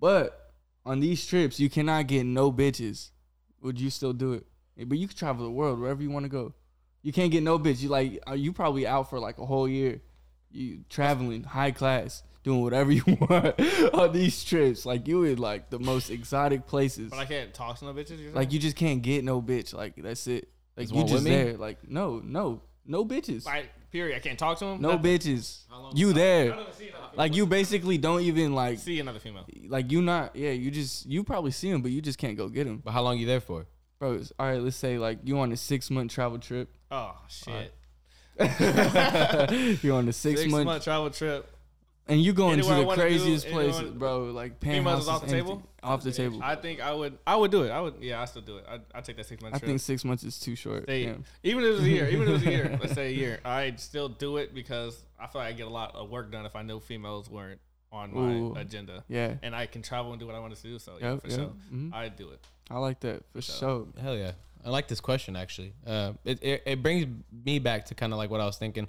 But 0.00 0.54
on 0.86 1.00
these 1.00 1.26
trips, 1.26 1.60
you 1.60 1.68
cannot 1.68 2.06
get 2.06 2.24
no 2.24 2.50
bitches. 2.50 3.10
Would 3.60 3.78
you 3.78 3.90
still 3.90 4.14
do 4.14 4.32
it? 4.32 4.46
But 4.88 4.96
you 4.96 5.06
could 5.06 5.18
travel 5.18 5.44
the 5.44 5.50
world 5.50 5.78
wherever 5.78 6.02
you 6.02 6.08
want 6.08 6.24
to 6.24 6.30
go. 6.30 6.54
You 7.02 7.12
can't 7.12 7.30
get 7.30 7.42
no 7.42 7.58
bitch. 7.58 7.82
You 7.82 7.90
like, 7.90 8.22
are 8.26 8.36
you 8.36 8.54
probably 8.54 8.86
out 8.86 9.10
for 9.10 9.20
like 9.20 9.36
a 9.36 9.44
whole 9.44 9.68
year? 9.68 10.00
You 10.50 10.84
traveling 10.88 11.44
high 11.44 11.72
class, 11.72 12.22
doing 12.48 12.62
whatever 12.62 12.90
you 12.98 13.04
want 13.20 13.60
on 13.94 14.12
these 14.12 14.42
trips. 14.42 14.86
Like 14.86 15.06
you 15.06 15.24
in 15.24 15.38
like 15.38 15.70
the 15.70 15.78
most 15.78 16.10
exotic 16.10 16.66
places. 16.66 17.10
But 17.10 17.18
I 17.18 17.24
can't 17.26 17.52
talk 17.52 17.78
to 17.78 17.84
no 17.84 17.92
bitches. 17.94 18.18
You're 18.20 18.32
Like 18.32 18.52
you 18.52 18.58
just 18.58 18.76
can't 18.76 19.02
get 19.02 19.22
no 19.24 19.40
bitch. 19.42 19.74
Like 19.74 19.94
that's 19.96 20.26
it. 20.26 20.48
Like 20.76 20.84
Is 20.84 20.90
you 20.90 20.96
one 20.96 21.04
with 21.04 21.12
just 21.12 21.24
me? 21.24 21.30
there. 21.30 21.56
Like 21.56 21.88
no, 21.88 22.20
no, 22.24 22.62
no 22.86 23.04
bitches. 23.04 23.44
like 23.44 23.68
period. 23.90 24.16
I 24.16 24.20
can't 24.20 24.38
talk 24.38 24.58
to 24.60 24.64
them. 24.66 24.80
No 24.80 24.92
Nothing. 24.96 25.18
bitches. 25.18 25.58
You 25.94 26.12
there. 26.12 26.52
I 26.52 26.56
don't 26.56 26.74
see 26.74 26.88
another 26.88 27.04
Like 27.16 27.34
you 27.36 27.46
basically 27.46 27.98
don't 27.98 28.22
even 28.22 28.54
like 28.54 28.78
see 28.78 28.98
another 29.00 29.18
female. 29.20 29.44
like 29.68 29.90
you 29.92 30.00
not 30.02 30.34
yeah 30.36 30.50
you 30.50 30.70
just 30.70 31.06
you 31.06 31.24
probably 31.24 31.50
see 31.52 31.68
him 31.70 31.82
but 31.82 31.90
you 31.90 32.00
just 32.02 32.18
can't 32.18 32.36
go 32.36 32.48
get 32.48 32.66
him 32.66 32.78
But 32.84 32.92
how 32.92 33.02
long 33.02 33.18
you 33.18 33.26
there 33.26 33.40
for? 33.40 33.66
bro 33.98 34.12
it's- 34.14 34.32
all 34.38 34.46
right 34.46 34.60
let's 34.60 34.76
say 34.76 34.98
like 34.98 35.18
you 35.24 35.38
on 35.38 35.50
a 35.52 35.56
six 35.56 35.90
month 35.90 36.12
travel 36.12 36.38
trip 36.38 36.68
Oh 36.90 37.14
shit! 37.28 37.74
you're 39.82 39.94
on 39.96 40.08
a 40.08 40.12
six, 40.12 40.40
Six 40.40 40.50
month, 40.52 40.64
month 40.66 40.84
travel 40.84 41.10
trip. 41.10 41.50
And 42.08 42.20
you 42.22 42.32
going 42.32 42.58
to 42.60 42.66
I 42.68 42.74
the 42.80 42.84
wanna 42.84 42.96
do, 42.96 43.08
craziest 43.08 43.46
anywhere 43.46 43.62
I 43.62 43.66
places 43.66 43.82
wanna- 43.84 43.98
bro 43.98 44.24
like 44.24 44.60
Females 44.60 44.84
penthouses 44.84 45.02
is 45.02 45.08
off 45.08 45.20
the 45.20 45.26
anything. 45.28 45.44
table? 45.46 45.62
off 45.82 46.02
the 46.02 46.12
table 46.12 46.40
I 46.42 46.54
think 46.56 46.80
I 46.80 46.92
would. 46.92 47.18
I 47.26 47.36
would 47.36 47.50
do 47.50 47.62
it. 47.62 47.70
I 47.70 47.80
would. 47.80 47.94
Yeah, 48.00 48.20
I 48.20 48.24
still 48.24 48.42
do 48.42 48.56
it. 48.58 48.64
I 48.68 48.80
I 48.94 49.00
take 49.00 49.16
that 49.16 49.26
six 49.26 49.40
month 49.42 49.54
I 49.54 49.58
trip. 49.58 49.68
think 49.68 49.80
six 49.80 50.04
months 50.04 50.24
is 50.24 50.38
too 50.40 50.56
short 50.56 50.86
They- 50.86 51.04
Damn. 51.06 51.24
even 51.44 51.62
if 51.64 51.68
it 51.70 51.72
was 51.74 51.84
a 51.84 51.88
year, 51.90 52.08
even 52.08 52.22
if 52.22 52.28
it 52.28 52.32
was 52.32 52.42
a 52.46 52.50
year, 52.50 52.78
let's 52.82 52.94
say 52.94 53.08
a 53.08 53.12
year, 53.16 53.40
I'd 53.44 53.78
still 53.80 54.08
do 54.08 54.38
it 54.38 54.54
because 54.54 55.00
I 55.20 55.26
feel 55.28 55.40
like 55.42 55.50
I 55.54 55.56
get 55.56 55.66
a 55.66 55.70
lot 55.70 55.94
of 55.94 56.10
work 56.10 56.32
done 56.32 56.46
if 56.46 56.56
I 56.56 56.62
know 56.62 56.80
females 56.80 57.28
weren't 57.30 57.60
on 57.92 58.12
my 58.14 58.20
Ooh. 58.34 58.54
agenda, 58.54 59.02
yeah 59.08 59.34
and 59.42 59.54
I 59.56 59.64
can 59.66 59.80
travel 59.82 60.12
and 60.12 60.20
do 60.20 60.26
what 60.26 60.34
I 60.34 60.40
want 60.40 60.54
to 60.54 60.62
do. 60.62 60.78
So 60.78 60.96
yeah, 61.00 61.12
Yep, 61.12 61.22
for 61.22 61.28
yep. 61.28 61.38
sure, 61.38 61.52
Mhm. 61.72 61.94
I'd 61.94 62.16
do 62.16 62.30
it. 62.30 62.40
I 62.70 62.78
like 62.78 63.00
that 63.00 63.22
for 63.32 63.40
So- 63.40 63.88
sure 63.94 64.02
Hell 64.02 64.16
yeah. 64.16 64.32
I 64.64 64.70
like 64.70 64.88
this 64.88 65.00
question 65.00 65.36
actually. 65.36 65.72
Uh, 65.86 66.12
it, 66.24 66.42
it, 66.42 66.62
it 66.66 66.82
brings 66.82 67.06
me 67.44 67.60
back 67.60 67.86
to 67.86 67.94
kind 67.94 68.12
of 68.12 68.18
like 68.18 68.28
what 68.28 68.40
I 68.40 68.44
was 68.44 68.56
thinking. 68.58 68.88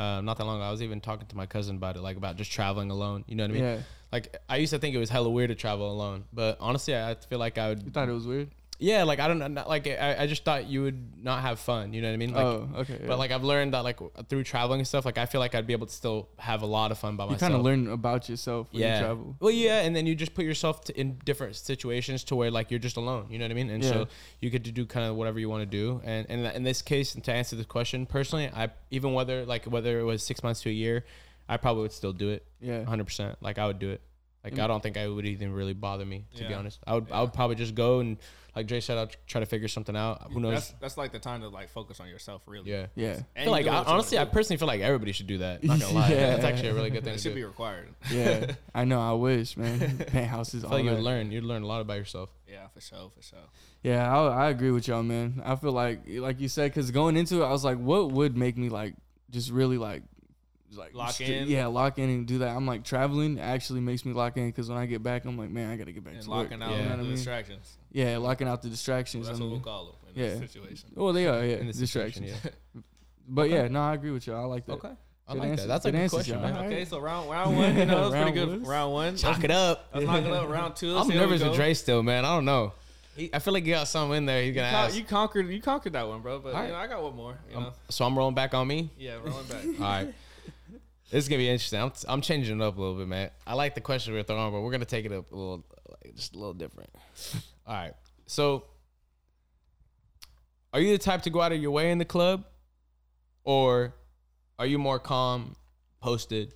Uh, 0.00 0.20
not 0.22 0.38
that 0.38 0.44
long 0.44 0.56
ago, 0.56 0.64
I 0.64 0.70
was 0.70 0.82
even 0.82 1.00
talking 1.00 1.26
to 1.26 1.36
my 1.36 1.46
cousin 1.46 1.76
about 1.76 1.96
it, 1.96 2.00
like 2.02 2.16
about 2.16 2.36
just 2.36 2.50
traveling 2.50 2.90
alone. 2.90 3.24
You 3.28 3.36
know 3.36 3.44
what 3.44 3.50
I 3.50 3.54
mean? 3.54 3.64
yeah 3.64 3.78
Like 4.12 4.36
I 4.48 4.56
used 4.56 4.72
to 4.72 4.78
think 4.78 4.94
it 4.94 4.98
was 4.98 5.10
hella 5.10 5.28
weird 5.30 5.50
to 5.50 5.54
travel 5.54 5.90
alone, 5.92 6.24
but 6.32 6.56
honestly, 6.60 6.96
I 6.96 7.14
feel 7.14 7.38
like 7.38 7.58
I 7.58 7.68
would. 7.70 7.82
you 7.82 7.90
thought 7.90 8.08
it 8.08 8.12
was 8.12 8.26
weird 8.26 8.48
Yeah, 8.80 9.04
like 9.04 9.20
I 9.20 9.28
don't 9.28 9.38
know, 9.38 9.64
like 9.68 9.86
I, 9.86 10.16
I 10.20 10.26
just 10.26 10.42
thought 10.42 10.66
you 10.66 10.82
would 10.82 11.22
not 11.22 11.42
have 11.42 11.60
fun. 11.60 11.92
You 11.92 12.00
know 12.00 12.08
what 12.08 12.14
I 12.14 12.16
mean? 12.16 12.32
Like, 12.32 12.44
oh 12.44 12.68
okay 12.76 12.98
yeah. 12.98 13.06
but 13.06 13.18
like 13.18 13.30
I've 13.30 13.44
learned 13.44 13.74
that 13.74 13.84
like 13.84 14.00
through 14.28 14.42
traveling 14.44 14.80
and 14.80 14.88
stuff, 14.88 15.04
like 15.04 15.18
I 15.18 15.26
feel 15.26 15.38
like 15.38 15.54
I'd 15.54 15.66
be 15.66 15.74
able 15.74 15.86
to 15.86 15.92
still 15.92 16.28
have 16.38 16.62
a 16.62 16.66
lot 16.66 16.90
of 16.90 16.98
fun 16.98 17.16
by 17.16 17.24
you 17.24 17.32
myself. 17.32 17.50
You 17.50 17.56
kind 17.56 17.60
of 17.60 17.64
learn 17.64 17.92
about 17.92 18.28
yourself 18.28 18.68
when 18.72 18.80
yeah. 18.82 18.94
you 18.98 19.04
travel 19.04 19.36
Well, 19.38 19.50
yeah, 19.50 19.80
and 19.82 19.94
then 19.94 20.06
you 20.06 20.14
just 20.14 20.34
put 20.34 20.46
yourself 20.46 20.82
to, 20.84 20.98
in 20.98 21.18
different 21.24 21.56
situations 21.56 22.24
to 22.24 22.36
where 22.36 22.50
like 22.50 22.70
you're 22.70 22.80
just 22.80 22.96
alone. 22.96 23.26
You 23.28 23.38
know 23.38 23.44
what 23.44 23.52
I 23.52 23.54
mean? 23.54 23.68
And 23.70 23.84
Yeah. 23.84 23.90
so 23.90 24.08
you 24.40 24.48
get 24.48 24.64
to 24.64 24.72
do 24.72 24.86
kind 24.86 25.06
of 25.06 25.14
whatever 25.16 25.38
you 25.38 25.50
want 25.50 25.62
to 25.62 25.66
do. 25.66 26.00
And 26.02 26.26
and 26.30 26.46
in 26.46 26.62
this 26.62 26.80
case, 26.80 27.14
and 27.14 27.22
to 27.24 27.32
answer 27.32 27.56
this 27.56 27.66
question 27.66 28.06
personally, 28.06 28.48
I 28.48 28.70
even 28.90 29.12
whether 29.12 29.44
like 29.44 29.66
whether 29.66 30.00
it 30.00 30.04
was 30.04 30.22
six 30.22 30.42
months 30.42 30.62
to 30.62 30.70
a 30.70 30.72
year, 30.72 31.04
I 31.50 31.58
probably 31.58 31.82
would 31.82 31.92
still 31.92 32.14
do 32.14 32.30
it. 32.30 32.46
yeah 32.60 32.78
100. 32.78 33.04
percent 33.04 33.36
Like 33.42 33.58
I 33.58 33.66
would 33.66 33.78
do 33.78 33.90
it. 33.90 34.00
Like 34.44 34.54
Mm. 34.54 34.64
I 34.64 34.66
don't 34.68 34.82
think 34.82 34.96
I 34.96 35.06
would 35.06 35.26
even 35.26 35.52
really 35.52 35.74
bother 35.74 36.06
me 36.06 36.24
to 36.36 36.48
be 36.48 36.54
honest. 36.54 36.78
I 36.86 36.94
would 36.94 37.10
I 37.12 37.20
would 37.20 37.32
probably 37.34 37.56
just 37.56 37.74
go 37.74 38.00
and 38.00 38.16
like 38.56 38.66
Jay 38.66 38.80
said, 38.80 38.98
I'll 38.98 39.08
try 39.28 39.38
to 39.40 39.46
figure 39.46 39.68
something 39.68 39.94
out. 39.94 40.32
Who 40.32 40.40
knows? 40.40 40.54
That's 40.54 40.70
that's 40.80 40.96
like 40.96 41.12
the 41.12 41.18
time 41.20 41.42
to 41.42 41.48
like 41.48 41.68
focus 41.68 42.00
on 42.00 42.08
yourself, 42.08 42.42
really. 42.46 42.68
yeah. 42.70 42.86
yeah 42.96 43.10
I 43.10 43.12
And 43.36 43.44
feel 43.44 43.52
like 43.52 43.66
I, 43.68 43.76
honestly, 43.84 44.18
I 44.18 44.24
personally 44.24 44.56
feel 44.56 44.66
like 44.66 44.80
everybody 44.80 45.12
should 45.12 45.26
do 45.28 45.38
that. 45.38 45.62
Not 45.62 45.78
gonna 45.78 45.92
lie, 45.94 46.08
Yeah. 46.10 46.30
that's 46.30 46.44
actually 46.44 46.70
a 46.70 46.74
really 46.74 46.90
good 46.90 47.04
thing 47.04 47.12
It 47.12 47.18
to 47.18 47.22
should 47.22 47.28
do. 47.30 47.34
be 47.36 47.44
required. 47.44 47.94
yeah 48.10 48.52
I 48.74 48.84
know 48.86 49.00
I 49.00 49.12
wish 49.12 49.56
man 49.56 49.98
penthouses 50.06 50.64
I 50.64 50.68
all 50.68 50.76
feel 50.78 50.86
like 50.86 50.96
you'd 50.96 51.04
learn. 51.04 51.30
You'd 51.30 51.44
learn 51.44 51.62
a 51.62 51.66
lot 51.66 51.80
about 51.82 51.98
yourself. 51.98 52.30
yeah, 52.48 52.66
for 52.74 52.80
sure, 52.80 53.10
for 53.14 53.22
sure. 53.22 53.38
Yeah, 53.82 54.10
I, 54.14 54.46
I 54.46 54.50
agree 54.50 54.70
with 54.72 54.88
y'all, 54.88 55.02
man. 55.02 55.40
I 55.44 55.54
feel 55.56 55.72
like, 55.72 56.00
like 56.08 56.40
you 56.40 56.48
said, 56.48 56.70
because 56.70 56.90
going 56.90 57.16
into 57.16 57.42
it, 57.42 57.46
I 57.46 57.50
was 57.50 57.64
like, 57.64 57.78
what 57.78 58.10
would 58.12 58.36
make 58.36 58.56
me 58.56 58.68
like 58.68 58.94
just 59.30 59.50
really 59.50 59.78
like, 59.78 60.02
like 60.78 60.94
Lock 60.94 61.10
stri- 61.10 61.28
in? 61.42 61.48
Yeah, 61.48 61.66
lock 61.66 61.98
in 61.98 62.08
and 62.10 62.26
do 62.26 62.38
that. 62.38 62.56
I'm 62.56 62.66
like 62.66 62.84
traveling 62.84 63.38
actually 63.40 63.80
makes 63.80 64.04
me 64.04 64.12
lock 64.12 64.36
in 64.36 64.46
because 64.48 64.68
when 64.68 64.78
I 64.78 64.86
get 64.86 65.02
back, 65.02 65.24
I'm 65.24 65.36
like, 65.38 65.50
man, 65.50 65.70
I 65.70 65.76
gotta 65.76 65.92
get 65.92 66.04
back 66.04 66.14
And 66.14 66.22
to 66.22 66.30
locking 66.30 66.60
work. 66.60 66.68
out 66.68 66.72
Yeah. 66.76 66.82
You 66.82 66.88
know 66.88 66.88
the 66.88 66.94
I 66.94 67.02
mean? 67.02 67.10
distractions. 67.12 67.76
Yeah, 67.92 68.16
locking 68.18 68.46
out 68.48 68.62
the 68.62 68.68
Well, 68.68 68.72
distractions. 68.72 69.26
that's 69.26 69.38
I 69.38 69.42
what 69.42 69.50
we'll 69.50 69.60
call 69.60 69.84
them 69.86 69.94
in 70.14 70.22
Yeah. 70.22 70.28
this 70.38 70.52
situation. 70.52 70.90
well, 70.94 71.12
they 71.12 71.26
are 71.26 71.44
yeah 71.44 71.56
In 71.56 71.66
this 71.66 71.76
distractions. 71.78 72.26
situation, 72.30 72.58
But 73.28 73.42
Okay. 73.42 73.54
yeah, 73.54 73.68
no, 73.68 73.80
I 73.80 73.94
agree 73.94 74.10
with 74.10 74.26
y'all. 74.26 74.42
I 74.42 74.46
like 74.46 74.66
that. 74.66 74.72
Okay. 74.72 74.90
I 75.28 75.34
like 75.34 75.48
answer- 75.50 75.62
that. 75.62 75.68
That's 75.68 75.84
a 75.84 75.92
good 75.92 75.98
good 76.00 76.10
question, 76.10 76.40
man. 76.42 76.54
Alright. 76.56 76.72
Okay, 76.72 76.84
so 76.84 76.98
round 76.98 77.30
round 77.30 77.56
one, 77.56 77.76
you 77.76 77.84
know, 77.86 77.94
that 77.94 78.00
was 78.00 78.10
pretty 78.10 78.24
Round 78.24 78.34
good. 78.34 78.48
one. 78.48 78.62
Round 78.64 78.92
one. 78.92 79.16
Chalk 79.16 79.44
it 79.44 79.50
up. 79.52 79.88
Let's 79.94 80.06
knock 80.06 80.24
it 80.24 80.32
up. 80.32 80.48
Round 80.48 80.74
two. 80.76 80.92
Let's 80.92 81.04
I'm 81.06 81.10
see 81.12 81.16
how 81.16 81.24
we 81.24 81.30
nervous 81.30 81.46
with 81.46 81.54
Dre 81.56 81.74
still, 81.74 82.02
man. 82.02 82.24
I 82.24 82.34
don't 82.34 82.44
know. 82.44 82.72
He, 83.16 83.28
I 83.32 83.38
feel 83.38 83.52
like 83.52 83.64
he 83.64 83.70
got 83.70 83.86
something 83.86 84.16
in 84.18 84.26
there. 84.26 84.40
He's 84.42 84.48
You, 84.48 84.54
gonna 84.54 84.70
con- 84.70 84.84
ask. 84.86 84.96
you 84.96 85.04
conquered. 85.04 85.48
You 85.48 85.60
conquered 85.60 85.92
that 85.92 86.08
one, 86.08 86.20
bro. 86.22 86.38
But 86.40 86.54
Alright. 86.54 86.68
you 86.68 86.72
know, 86.74 86.78
I 86.80 86.86
got 86.88 87.02
one 87.02 87.14
more. 87.14 87.38
You 87.50 87.56
Um, 87.58 87.62
know. 87.64 87.72
so 87.90 88.04
I'm 88.04 88.16
rolling 88.18 88.34
back 88.34 88.54
on 88.54 88.66
me. 88.66 88.90
Yeah, 88.98 89.14
rolling 89.24 89.46
back. 89.46 89.64
All 89.64 89.86
right. 89.86 90.14
This 91.10 91.24
is 91.24 91.28
gonna 91.28 91.38
be 91.38 91.48
interesting. 91.48 91.80
I'm, 91.80 91.92
I'm 92.08 92.20
changing 92.20 92.60
it 92.60 92.64
up 92.64 92.76
a 92.76 92.80
little 92.80 92.96
bit, 92.96 93.08
man. 93.08 93.30
I 93.46 93.54
like 93.54 93.74
the 93.74 93.80
question 93.80 94.14
we're 94.14 94.22
throwing, 94.22 94.52
but 94.52 94.60
we're 94.60 94.70
gonna 94.70 94.84
take 94.84 95.04
it 95.04 95.12
up 95.12 95.30
a 95.32 95.34
little, 95.34 95.64
like, 95.88 96.14
just 96.14 96.34
a 96.34 96.38
little 96.38 96.54
different. 96.54 96.90
All 97.66 97.74
right. 97.74 97.94
So, 98.26 98.64
are 100.72 100.80
you 100.80 100.92
the 100.92 100.98
type 101.02 101.22
to 101.22 101.30
go 101.30 101.40
out 101.40 101.52
of 101.52 101.60
your 101.60 101.72
way 101.72 101.90
in 101.90 101.98
the 101.98 102.04
club, 102.04 102.44
or 103.42 103.94
are 104.58 104.66
you 104.66 104.78
more 104.78 105.00
calm, 105.00 105.56
posted? 106.00 106.54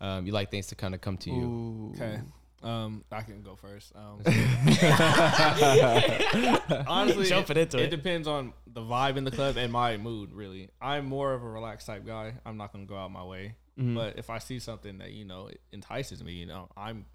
Um, 0.00 0.26
you 0.26 0.32
like 0.32 0.50
things 0.50 0.66
to 0.68 0.74
kind 0.74 0.94
of 0.94 1.00
come 1.00 1.16
to 1.18 1.30
you. 1.30 1.42
Ooh. 1.42 1.92
Okay. 1.94 2.20
Um, 2.64 3.04
I 3.12 3.22
can 3.22 3.42
go 3.42 3.54
first. 3.56 3.92
Um, 3.94 4.22
honestly, 6.88 7.26
Jumping 7.26 7.58
into 7.58 7.76
it 7.78 7.84
it. 7.84 7.90
depends 7.90 8.26
on 8.26 8.54
the 8.66 8.80
vibe 8.80 9.18
in 9.18 9.24
the 9.24 9.30
club 9.30 9.58
and 9.58 9.70
my 9.70 9.98
mood. 9.98 10.32
Really, 10.32 10.70
I'm 10.80 11.04
more 11.06 11.34
of 11.34 11.42
a 11.42 11.48
relaxed 11.48 11.86
type 11.86 12.06
guy. 12.06 12.32
I'm 12.44 12.56
not 12.56 12.72
gonna 12.72 12.86
go 12.86 12.96
out 12.96 13.12
my 13.12 13.22
way. 13.22 13.54
Mhm. 13.78 13.94
But 13.94 14.18
if 14.18 14.30
I 14.30 14.38
see 14.38 14.58
something 14.60 14.98
that 14.98 15.12
you 15.12 15.24
know 15.24 15.50
entices 15.72 16.22
me, 16.22 16.32
you 16.32 16.46
know, 16.46 16.68
I'm 16.76 17.06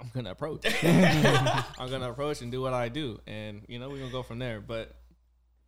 I'm 0.00 0.10
gonna 0.14 0.30
approach. 0.30 0.64
I'm 0.84 1.90
gonna 1.90 2.10
approach 2.10 2.40
and 2.42 2.50
do 2.52 2.60
what 2.60 2.72
I 2.72 2.88
do, 2.88 3.20
and 3.26 3.62
you 3.68 3.78
know, 3.78 3.88
we're 3.88 3.98
gonna 3.98 4.10
go 4.12 4.22
from 4.22 4.38
there. 4.38 4.60
But 4.60 4.94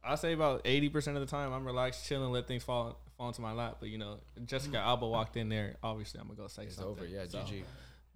I 0.02 0.14
say 0.14 0.32
about 0.32 0.62
eighty 0.64 0.88
percent 0.88 1.16
of 1.16 1.20
the 1.20 1.26
time, 1.30 1.52
I'm 1.52 1.64
relaxed, 1.64 2.06
chilling, 2.06 2.30
let 2.32 2.46
things 2.48 2.62
fall 2.64 2.98
fall 3.16 3.28
into 3.28 3.40
my 3.42 3.52
lap. 3.52 3.76
But 3.80 3.90
you 3.90 3.98
know, 3.98 4.18
Jessica 4.46 4.78
Alba 4.78 5.06
walked 5.06 5.36
in 5.36 5.48
there. 5.48 5.76
Obviously, 5.82 6.20
I'm 6.20 6.26
gonna 6.26 6.36
go 6.38 6.46
say 6.48 6.64
It's 6.64 6.76
something. 6.76 6.92
over. 6.92 7.04
Yeah, 7.06 7.24
So, 7.28 7.38
GG. 7.38 7.62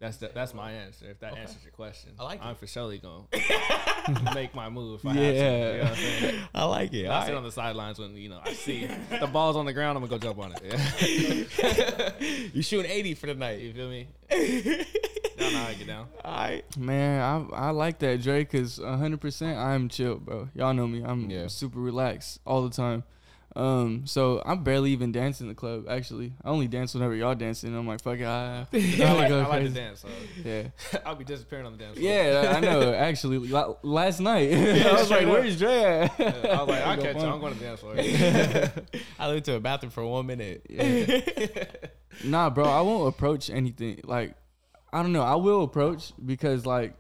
That's 0.01 0.17
the, 0.19 0.31
that's 0.35 0.53
my 0.53 0.73
answer. 0.73 1.07
If 1.09 1.21
that 1.21 1.33
Okay. 1.33 1.43
answers 1.43 1.63
your 1.63 1.73
question, 1.73 2.11
I 2.19 2.25
like 2.25 2.41
it. 2.41 2.45
I'm 2.45 2.57
for 2.57 2.67
surely 2.67 2.99
gonna 2.99 3.25
make 4.35 4.55
my 4.55 4.69
move. 4.69 5.01
If 5.01 5.07
I 5.07 5.13
have 5.15 5.17
to, 5.17 5.33
you 5.33 5.43
know 5.43 5.85
what 5.85 6.35
I'm? 6.35 6.49
I 6.55 6.65
like 6.65 6.93
it. 6.93 7.09
I 7.09 7.27
sit 7.27 7.35
on 7.35 7.43
the 7.45 7.53
sidelines 7.53 7.99
when 7.99 8.15
you 8.17 8.29
know 8.29 8.41
I 8.45 8.53
see 8.53 8.87
the 9.21 9.27
ball's 9.29 9.57
on 9.57 9.65
the 9.67 9.73
ground. 9.73 9.97
I'm 9.97 10.05
gonna 10.05 10.19
go 10.19 10.27
jump 10.27 10.39
on 10.41 10.53
it. 10.53 10.63
Yeah. 10.65 12.49
you 12.53 12.63
shooting 12.63 12.91
80 12.91 13.15
for 13.15 13.27
the 13.27 13.35
night. 13.35 13.61
you 13.61 13.73
feel 13.73 13.89
me? 13.89 14.09
Y'all 14.31 15.51
know 15.53 15.59
how 15.59 15.67
I 15.69 15.75
get 15.75 15.87
down. 15.87 16.07
I 16.25 16.63
Man, 16.77 17.21
I 17.53 17.57
I 17.69 17.71
like 17.71 17.99
that 18.01 18.23
Drake 18.23 18.51
cause 18.51 18.79
hundred 18.79 19.21
percent 19.21 19.59
I'm 19.59 19.89
chill, 19.89 20.17
bro. 20.17 20.49
Y'all 20.55 20.75
know 20.75 20.87
me. 20.87 21.03
I'm 21.05 21.31
Yeah. 21.31 21.47
super 21.49 21.79
relaxed 21.81 22.41
all 22.45 22.63
the 22.69 22.75
time. 22.75 23.05
Um, 23.57 24.05
so 24.05 24.43
I'm 24.45 24.65
barely 24.65 24.91
even 24.91 25.13
dancing 25.13 25.45
in 25.45 25.49
the 25.49 25.55
club. 25.55 25.85
Actually, 25.89 26.33
I 26.45 26.49
only 26.49 26.67
dance 26.67 26.93
whenever 26.93 27.15
y'all 27.15 27.37
dancing. 27.37 27.75
I'm 27.77 27.87
like, 27.87 28.03
fuck 28.03 28.19
it, 28.19 28.25
I, 28.27 28.67
I 28.73 29.05
I 29.05 29.13
like, 29.13 29.29
go 29.29 29.41
I 29.41 29.47
like 29.47 29.63
to 29.63 29.69
dance, 29.69 30.01
so 30.01 30.09
yeah, 30.45 30.65
I'll 31.07 31.15
be 31.15 31.25
disappearing 31.25 31.65
on 31.65 31.73
the 31.73 31.79
dance 31.79 31.97
floor. 31.97 32.11
yeah. 32.11 32.55
I 32.57 32.61
know. 32.61 32.93
Actually, 32.93 33.39
last 33.83 34.19
night 34.21 34.53
I 34.53 34.93
was 34.93 35.11
like, 35.11 35.23
up. 35.23 35.29
"Where's 35.29 35.57
Dre 35.59 35.73
at?" 35.73 36.19
Yeah, 36.19 36.27
I 36.27 36.63
was 36.63 36.69
like, 36.69 36.83
I'll 36.83 36.97
Go 36.97 37.03
catch 37.03 37.17
you. 37.17 37.23
I'm 37.23 37.41
going 37.41 37.55
to 37.55 37.61
dance 37.61 37.81
floor. 37.81 37.95
I 39.19 39.29
went 39.29 39.45
to 39.45 39.55
a 39.55 39.61
bathroom 39.61 39.91
for 39.91 40.05
one 40.05 40.27
minute. 40.27 40.67
Nah, 42.25 42.51
bro, 42.51 42.65
I 42.65 42.81
won't 42.81 43.09
approach 43.09 43.51
anything. 43.51 44.01
Like, 44.05 44.35
I 44.93 45.03
don't 45.03 45.13
know. 45.13 45.23
I 45.23 45.35
will 45.35 45.63
approach 45.63 46.13
because, 46.25 46.65
like, 46.67 46.95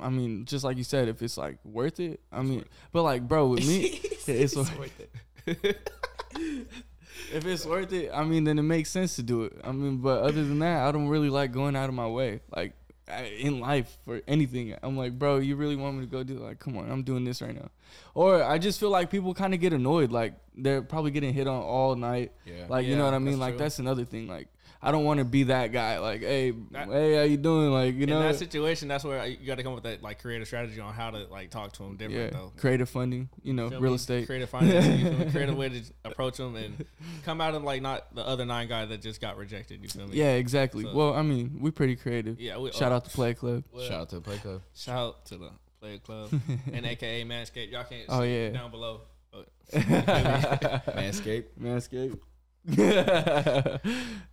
I 0.00 0.08
mean, 0.10 0.44
just 0.44 0.64
like 0.64 0.76
you 0.76 0.84
said, 0.84 1.08
if 1.08 1.22
it's 1.22 1.36
like 1.36 1.58
worth 1.64 2.00
it, 2.00 2.20
I 2.32 2.42
mean, 2.42 2.64
but 2.92 3.02
like, 3.02 3.26
bro, 3.28 3.46
with 3.48 3.66
me, 3.66 4.00
it's, 4.26 4.56
worth 4.56 5.00
it. 5.00 5.10
If 5.46 7.44
it's 7.46 7.66
worth 7.66 7.92
it, 7.92 8.10
I 8.12 8.24
mean, 8.24 8.44
then 8.44 8.58
it 8.58 8.62
makes 8.62 8.90
sense 8.90 9.16
to 9.16 9.22
do 9.22 9.44
it. 9.44 9.52
I 9.64 9.72
mean, 9.72 9.98
but 9.98 10.22
other 10.22 10.44
than 10.44 10.58
that, 10.60 10.86
I 10.86 10.92
don't 10.92 11.08
really 11.08 11.30
like 11.30 11.52
going 11.52 11.76
out 11.76 11.88
of 11.88 11.94
my 11.94 12.06
way, 12.06 12.40
like 12.54 12.72
I- 13.08 13.24
in 13.38 13.60
life 13.60 13.96
for 14.04 14.22
anything. 14.26 14.74
I'm 14.82 14.96
like, 14.96 15.18
bro, 15.18 15.36
you 15.38 15.56
really 15.56 15.76
want 15.76 15.96
me 15.96 16.04
to 16.06 16.10
go 16.10 16.22
do? 16.22 16.34
Like, 16.38 16.58
come 16.58 16.76
on, 16.76 16.90
I'm 16.90 17.02
doing 17.02 17.24
this 17.24 17.42
right 17.42 17.54
now. 17.54 17.68
Or 18.14 18.42
I 18.42 18.58
just 18.58 18.80
feel 18.80 18.90
like 18.90 19.10
people 19.10 19.34
kind 19.34 19.54
of 19.54 19.60
get 19.60 19.72
annoyed, 19.72 20.10
like 20.10 20.34
they're 20.56 20.82
probably 20.82 21.10
getting 21.10 21.32
hit 21.34 21.46
on 21.46 21.62
all 21.62 21.94
night. 21.96 22.32
Yeah. 22.46 22.66
Like, 22.68 22.86
you 22.86 22.96
know 22.96 23.04
what 23.04 23.14
I 23.14 23.18
mean? 23.18 23.32
that's 23.34 23.40
Like, 23.40 23.50
true. 23.54 23.58
that's 23.58 23.78
another 23.78 24.04
thing. 24.04 24.26
Like, 24.26 24.48
I 24.86 24.90
don't 24.92 25.04
want 25.04 25.18
to 25.18 25.24
be 25.24 25.44
that 25.44 25.72
guy. 25.72 25.98
Like, 25.98 26.20
hey, 26.20 26.50
That- 26.72 26.88
hey, 26.88 27.14
how 27.16 27.22
you 27.22 27.36
doing? 27.38 27.72
Like, 27.72 27.94
you 27.94 28.04
know, 28.06 28.20
in 28.20 28.26
that 28.28 28.36
situation, 28.36 28.86
that's 28.86 29.02
where 29.02 29.24
you 29.26 29.46
got 29.46 29.56
to 29.56 29.62
come 29.62 29.72
up 29.72 29.82
with 29.82 29.84
that 29.92 30.02
like 30.02 30.20
creative 30.20 30.46
strategy 30.46 30.78
on 30.80 30.92
how 30.92 31.10
to 31.10 31.24
like 31.30 31.50
talk 31.50 31.72
to 31.72 31.82
them 31.84 31.96
different 31.96 32.32
yeah, 32.32 32.38
though. 32.38 32.52
creative 32.58 32.88
funding. 32.88 33.30
You 33.42 33.54
know, 33.54 33.70
Feel 33.70 33.80
real 33.80 33.92
me? 33.92 33.96
estate. 33.96 34.26
creative 34.26 34.50
finance, 34.50 34.86
you 34.86 35.08
feel 35.10 35.18
me? 35.18 35.30
creative 35.32 35.56
way 35.56 35.68
to 35.70 35.82
approach 36.04 36.36
them 36.36 36.54
and 36.56 36.84
come 37.24 37.40
at 37.40 37.52
them 37.52 37.64
like 37.64 37.80
not 37.82 38.14
the 38.14 38.26
other 38.26 38.44
nine 38.44 38.68
guy 38.68 38.84
that 38.84 39.00
just 39.00 39.20
got 39.20 39.36
rejected. 39.38 39.82
You 39.82 39.88
feel 39.88 40.06
me? 40.06 40.16
Yeah, 40.16 40.32
exactly. 40.34 40.84
So- 40.84 40.94
well, 40.94 41.14
I 41.14 41.22
mean, 41.22 41.58
we 41.60 41.70
pretty 41.70 41.96
creative. 41.96 42.38
yeah. 42.38 42.58
We, 42.58 42.70
Shout 42.72 42.92
uh, 42.92 42.96
out 42.96 43.04
to 43.06 43.10
Play 43.10 43.34
Club. 43.34 43.64
well, 43.72 43.84
Shout 43.88 44.00
out 44.02 44.08
to 44.10 44.20
play 44.20 44.36
club. 44.36 44.60
shout 44.74 44.98
out 44.98 45.24
to 45.26 45.38
the 45.38 45.50
Player 45.80 45.98
Club 45.98 46.30
and 46.72 46.84
AKA 46.84 47.24
Manscaped. 47.24 47.72
Y'all 47.72 47.84
can't 47.84 48.04
Oh, 48.10 48.20
see 48.20 48.34
yeah. 48.44 48.50
down 48.50 48.70
below. 48.70 49.00
But 49.32 49.48
Manscaped. 49.72 51.44
Manscaped. 51.60 52.18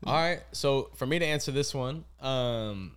All 0.06 0.14
right. 0.14 0.40
So 0.52 0.90
for 0.96 1.06
me 1.06 1.20
to 1.20 1.26
answer 1.26 1.52
this 1.52 1.74
one, 1.74 2.06
um, 2.22 2.94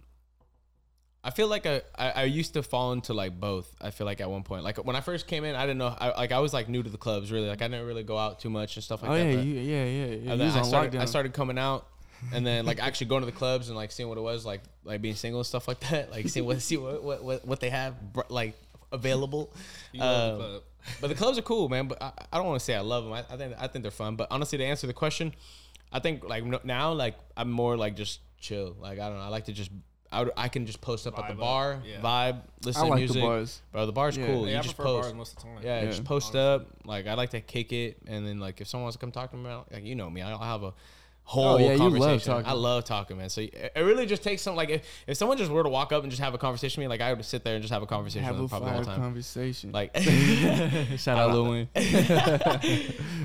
I 1.25 1.31
feel 1.31 1.49
like 1.49 1.67
I, 1.67 1.81
I, 1.97 2.11
I 2.11 2.25
used 2.25 2.53
to 2.55 2.63
fall 2.63 2.93
into 2.93 3.15
like 3.15 3.41
both. 3.41 3.75
I 3.81 3.91
feel 3.91 4.07
like 4.07 4.21
at 4.21 4.31
one 4.31 4.43
point, 4.43 4.63
like 4.63 4.85
when 4.85 4.95
I 4.95 5.01
first 5.01 5.27
came 5.27 5.45
in, 5.45 5.55
I 5.55 5.63
didn't 5.63 5.79
know. 5.79 5.97
I, 5.99 6.11
like 6.11 6.33
I 6.33 6.39
was 6.41 6.53
like 6.53 6.69
new 6.69 6.83
to 6.83 6.91
the 6.91 6.99
clubs, 6.99 7.33
really. 7.33 7.49
Like 7.49 7.63
I 7.63 7.69
didn't 7.69 7.87
really 7.87 8.03
go 8.03 8.19
out 8.19 8.41
too 8.41 8.51
much 8.51 8.77
and 8.77 8.85
stuff 8.85 9.03
like 9.03 9.11
oh 9.11 9.15
that. 9.15 9.25
yeah, 9.25 9.41
you, 9.41 9.55
yeah, 9.55 9.85
yeah, 9.85 9.85
yeah. 9.85 10.05
and 10.05 10.23
You 10.23 10.37
then 10.37 10.47
was 10.47 10.57
I 10.57 10.63
started, 10.63 11.01
I 11.01 11.05
started 11.07 11.33
coming 11.33 11.59
out, 11.59 11.87
and 12.33 12.47
then 12.47 12.67
like 12.67 12.79
actually 12.83 13.07
going 13.07 13.23
to 13.23 13.27
the 13.27 13.33
clubs 13.33 13.69
and 13.69 13.77
like 13.77 13.91
seeing 13.91 14.09
what 14.09 14.19
it 14.19 14.23
was 14.23 14.45
like, 14.45 14.61
like 14.85 15.01
being 15.01 15.15
single 15.15 15.41
and 15.41 15.47
stuff 15.47 15.67
like 15.67 15.81
that. 15.81 16.11
Like 16.11 16.29
seeing 16.29 16.45
what 16.45 16.61
see 16.61 16.77
what 16.77 17.03
what 17.03 17.25
what, 17.25 17.47
what 17.47 17.61
they 17.61 17.71
have 17.71 17.95
like 18.29 18.55
available. 18.95 19.53
Um, 19.95 20.01
the 20.01 20.63
but 21.01 21.09
the 21.09 21.15
clubs 21.15 21.39
are 21.39 21.43
cool, 21.43 21.69
man. 21.69 21.89
But 21.89 22.03
I, 22.03 22.13
I 22.33 22.37
don't 22.39 22.47
want 22.47 22.59
to 22.61 22.65
say 22.65 22.75
I 22.75 22.81
love 22.81 23.05
them. 23.05 23.13
I, 23.13 23.21
I 23.31 23.37
think 23.37 23.55
I 23.59 23.67
think 23.67 23.83
they're 23.83 23.91
fun. 23.91 24.17
But 24.17 24.29
honestly, 24.31 24.59
to 24.59 24.65
answer 24.65 24.87
the 24.87 24.93
question, 24.93 25.35
I 25.93 25.99
think 26.01 26.25
like 26.25 26.45
no- 26.45 26.61
now, 26.65 26.93
like 26.93 27.17
I'm 27.37 27.51
more 27.51 27.77
like 27.77 27.97
just 27.97 28.21
chill. 28.39 28.77
Like 28.81 28.99
I 28.99 29.09
don't 29.09 29.19
know. 29.19 29.25
I 29.25 29.29
like 29.29 29.45
to 29.47 29.53
just 29.53 29.71
I, 30.13 30.23
would, 30.23 30.33
I 30.37 30.49
can 30.49 30.65
just 30.65 30.81
post 30.81 31.07
up 31.09 31.19
at 31.19 31.25
Vibe 31.25 31.29
the 31.29 31.33
up, 31.33 31.39
bar, 31.41 31.83
yeah. 31.85 32.01
vibe, 32.01 32.43
listen 32.65 32.85
I 32.87 32.89
to 32.91 32.95
music. 32.97 33.15
the 33.17 33.21
bars. 33.23 33.63
Bro, 33.73 33.87
the 33.87 33.93
bar's 33.93 34.17
Yeah. 34.17 34.27
cool. 34.27 34.47
Yeah, 34.47 34.53
you 34.53 34.59
I 34.59 34.63
just 34.63 34.77
post. 34.77 35.03
bars 35.09 35.15
most 35.15 35.33
of 35.33 35.39
the 35.39 35.43
time. 35.43 35.59
Yeah, 35.65 35.81
Yeah. 35.83 35.87
just 35.87 36.05
post 36.05 36.37
up. 36.37 36.67
Like 36.85 37.07
I 37.09 37.15
like 37.15 37.31
to 37.31 37.41
kick 37.41 37.73
it, 37.73 37.99
and 38.07 38.25
then 38.27 38.39
like 38.39 38.61
if 38.61 38.69
someone 38.69 38.85
wants 38.85 38.97
to 38.97 39.01
come 39.01 39.11
talk 39.11 39.31
to 39.33 39.37
me, 39.37 39.51
I'll- 39.51 39.67
like 39.73 39.85
you 39.85 39.95
know 39.97 40.09
me, 40.11 40.23
I'll 40.23 40.39
have 40.39 40.63
a 40.63 40.73
whole 41.27 41.55
Oh, 41.55 41.59
yeah, 41.59 41.73
you 41.73 41.79
love 41.79 41.93
conversation. 41.93 42.33
talking. 42.33 42.47
I 42.47 42.53
love 42.53 42.85
talking, 42.85 43.17
man. 43.17 43.31
So 43.31 43.41
it 43.41 43.73
really 43.77 44.05
just 44.07 44.23
takes 44.23 44.43
some 44.43 44.57
like 44.57 44.69
if, 44.69 44.83
if 45.07 45.17
someone 45.17 45.39
just 45.39 45.51
were 45.51 45.63
to 45.63 45.69
walk 45.71 45.91
up 45.93 46.03
and 46.03 46.11
just 46.11 46.23
have 46.23 46.35
a 46.35 46.39
conversation 46.39 46.81
with 46.83 46.85
me, 46.87 46.89
like 46.91 47.01
I 47.01 47.13
would 47.15 47.25
sit 47.25 47.45
there 47.45 47.55
and 47.55 47.63
just 47.63 47.73
have 47.73 47.83
a 47.83 47.87
conversation 47.87 48.25
Have 48.25 48.39
with 48.39 48.51
them 48.51 48.61
probably 48.61 48.79
the 48.81 48.85
time. 48.87 49.01
conversation. 49.01 49.73
Like, 49.73 49.97
shout 50.99 51.19
out 51.19 51.31
Lil 51.33 51.51
Wayne. 51.51 51.69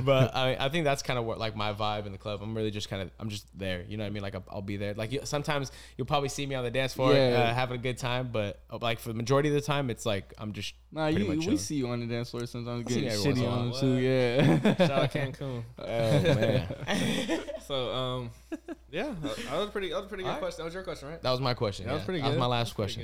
but 0.05 0.35
I, 0.35 0.55
I 0.59 0.69
think 0.69 0.85
that's 0.85 1.01
kind 1.03 1.19
of 1.19 1.25
what 1.25 1.37
like 1.39 1.55
my 1.55 1.73
vibe 1.73 2.05
in 2.05 2.11
the 2.11 2.17
club. 2.17 2.41
I'm 2.41 2.55
really 2.55 2.71
just 2.71 2.89
kind 2.89 3.01
of 3.01 3.11
I'm 3.19 3.29
just 3.29 3.45
there. 3.57 3.83
You 3.87 3.97
know 3.97 4.03
what 4.03 4.07
I 4.07 4.11
mean? 4.11 4.23
Like 4.23 4.35
I'll, 4.35 4.43
I'll 4.49 4.61
be 4.61 4.77
there. 4.77 4.93
Like 4.93 5.11
you, 5.11 5.19
sometimes 5.23 5.71
you'll 5.97 6.07
probably 6.07 6.29
see 6.29 6.45
me 6.45 6.55
on 6.55 6.63
the 6.63 6.71
dance 6.71 6.93
floor 6.93 7.13
Yeah. 7.13 7.49
uh, 7.49 7.53
having 7.53 7.75
a 7.79 7.81
good 7.81 7.97
time, 7.97 8.29
but 8.31 8.61
uh, 8.71 8.77
like 8.81 8.99
for 8.99 9.09
the 9.09 9.15
majority 9.15 9.49
of 9.49 9.55
the 9.55 9.61
time, 9.61 9.89
it's 9.89 10.05
like 10.05 10.33
I'm 10.37 10.53
just 10.53 10.73
Nah, 10.91 11.07
you, 11.07 11.27
we 11.27 11.37
chilling. 11.39 11.57
see 11.59 11.75
you 11.75 11.87
on 11.89 11.99
the 11.99 12.07
dance 12.07 12.31
floor 12.31 12.45
sometimes 12.47 12.85
getting 12.87 13.09
shitty 13.09 13.47
on 13.47 13.71
them 13.71 13.79
too. 13.79 13.93
Yeah. 13.97 14.75
Shout 14.87 14.91
out 14.91 15.11
Cancun. 15.11 15.63
oh 15.77 15.85
man. 15.85 16.67
So 17.69 17.93
um, 17.93 18.31
yeah, 18.91 19.13
that 19.21 19.59
was 19.59 19.69
pretty. 19.69 19.89
That 19.89 19.97
was 19.97 20.05
a 20.05 20.09
pretty 20.09 20.23
good 20.23 20.29
Alright. 20.29 20.41
question. 20.41 20.57
That 20.57 20.65
was 20.65 20.73
your 20.73 20.81
question, 20.81 21.07
right? 21.09 21.21
That 21.21 21.29
was 21.29 21.39
my 21.39 21.53
question. 21.53 21.85
That 21.85 21.93
was 21.93 22.01
yeah. 22.01 22.05
pretty 22.05 22.19
That 22.21 22.25
good. 22.29 22.31
was 22.31 22.39
my 22.39 22.45
last 22.47 22.69
was 22.69 22.73
question. 22.73 23.03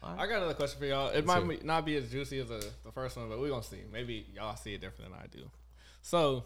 Alright. 0.00 0.20
I 0.20 0.26
got 0.28 0.36
another 0.36 0.54
question 0.54 0.78
for 0.78 0.86
y'all. 0.86 1.08
It 1.08 1.26
Let's 1.26 1.26
might 1.26 1.48
be- 1.60 1.66
not 1.66 1.84
be 1.84 1.96
as 1.96 2.08
juicy 2.12 2.38
as 2.38 2.46
the, 2.46 2.64
the 2.84 2.92
first 2.92 3.16
one, 3.16 3.28
but 3.28 3.40
we're 3.40 3.48
gonna 3.48 3.64
see. 3.64 3.80
Maybe 3.92 4.24
y'all 4.32 4.54
see 4.54 4.72
it 4.72 4.80
different 4.80 5.10
than 5.10 5.20
I 5.20 5.26
do. 5.26 5.50
So, 6.02 6.44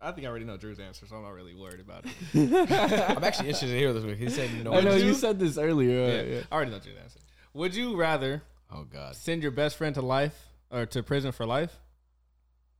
I 0.00 0.10
think 0.10 0.26
I 0.26 0.30
already 0.30 0.46
know 0.46 0.56
Drew's 0.56 0.80
answer, 0.80 1.06
so 1.06 1.14
I'm 1.14 1.22
not 1.22 1.32
really 1.34 1.54
worried 1.54 1.78
about 1.78 2.06
it. 2.06 2.10
I'm 3.16 3.22
actually 3.22 3.50
interested 3.50 3.66
to 3.68 3.78
hear 3.78 3.92
this 3.92 4.02
week. 4.02 4.18
He 4.18 4.28
said 4.28 4.50
no. 4.64 4.74
I 4.74 4.80
know 4.80 4.96
you 4.96 5.06
you? 5.08 5.14
said 5.14 5.38
this 5.38 5.58
earlier. 5.58 6.08
yeah, 6.08 6.22
yeah. 6.22 6.40
I 6.50 6.54
already 6.56 6.72
know 6.72 6.80
Drew's 6.80 6.96
answer. 7.00 7.20
Would 7.54 7.76
you 7.76 7.96
rather 7.96 8.42
Oh 8.72 8.82
God. 8.82 9.14
send 9.14 9.42
your 9.44 9.52
best 9.52 9.76
friend 9.76 9.94
to 9.94 10.02
life 10.02 10.36
or 10.72 10.86
to 10.86 11.04
prison 11.04 11.30
for 11.30 11.46
life, 11.46 11.78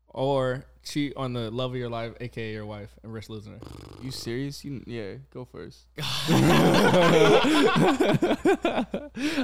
or 0.08 0.64
cheat 0.82 1.12
on 1.16 1.32
the 1.34 1.50
love 1.50 1.72
of 1.72 1.76
your 1.76 1.90
life, 1.90 2.12
aka 2.20 2.52
your 2.52 2.64
wife, 2.66 2.90
and 3.02 3.12
risk 3.12 3.28
losing 3.30 3.52
her? 3.52 3.58
You 4.02 4.10
serious? 4.10 4.64
You 4.64 4.82
yeah, 4.86 5.14
go 5.32 5.44
first. 5.44 5.86
I 5.98 6.02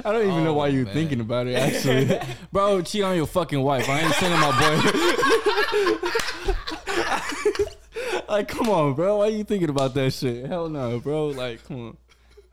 don't 0.03 0.27
even 0.27 0.43
know 0.43 0.51
Oh, 0.51 0.53
why 0.53 0.67
you're 0.69 0.85
man. 0.85 0.93
thinking 0.93 1.19
about 1.21 1.47
it. 1.47 1.55
Actually, 1.55 2.19
bro, 2.51 2.81
cheat 2.81 3.03
on 3.03 3.15
your 3.15 3.27
fucking 3.27 3.61
wife. 3.61 3.87
I 3.89 3.99
ain't 4.01 4.13
sending 4.15 4.39
my 4.39 4.51
boy. 4.59 4.77
like, 8.29 8.47
come 8.47 8.69
on, 8.69 8.93
bro. 8.93 9.17
Why 9.17 9.27
are 9.27 9.29
you 9.29 9.43
thinking 9.43 9.69
about 9.69 9.93
that 9.95 10.11
shit? 10.13 10.45
Hell 10.45 10.69
no, 10.69 10.99
bro. 10.99 11.27
Like, 11.27 11.63
come 11.67 11.87
on. 11.87 11.97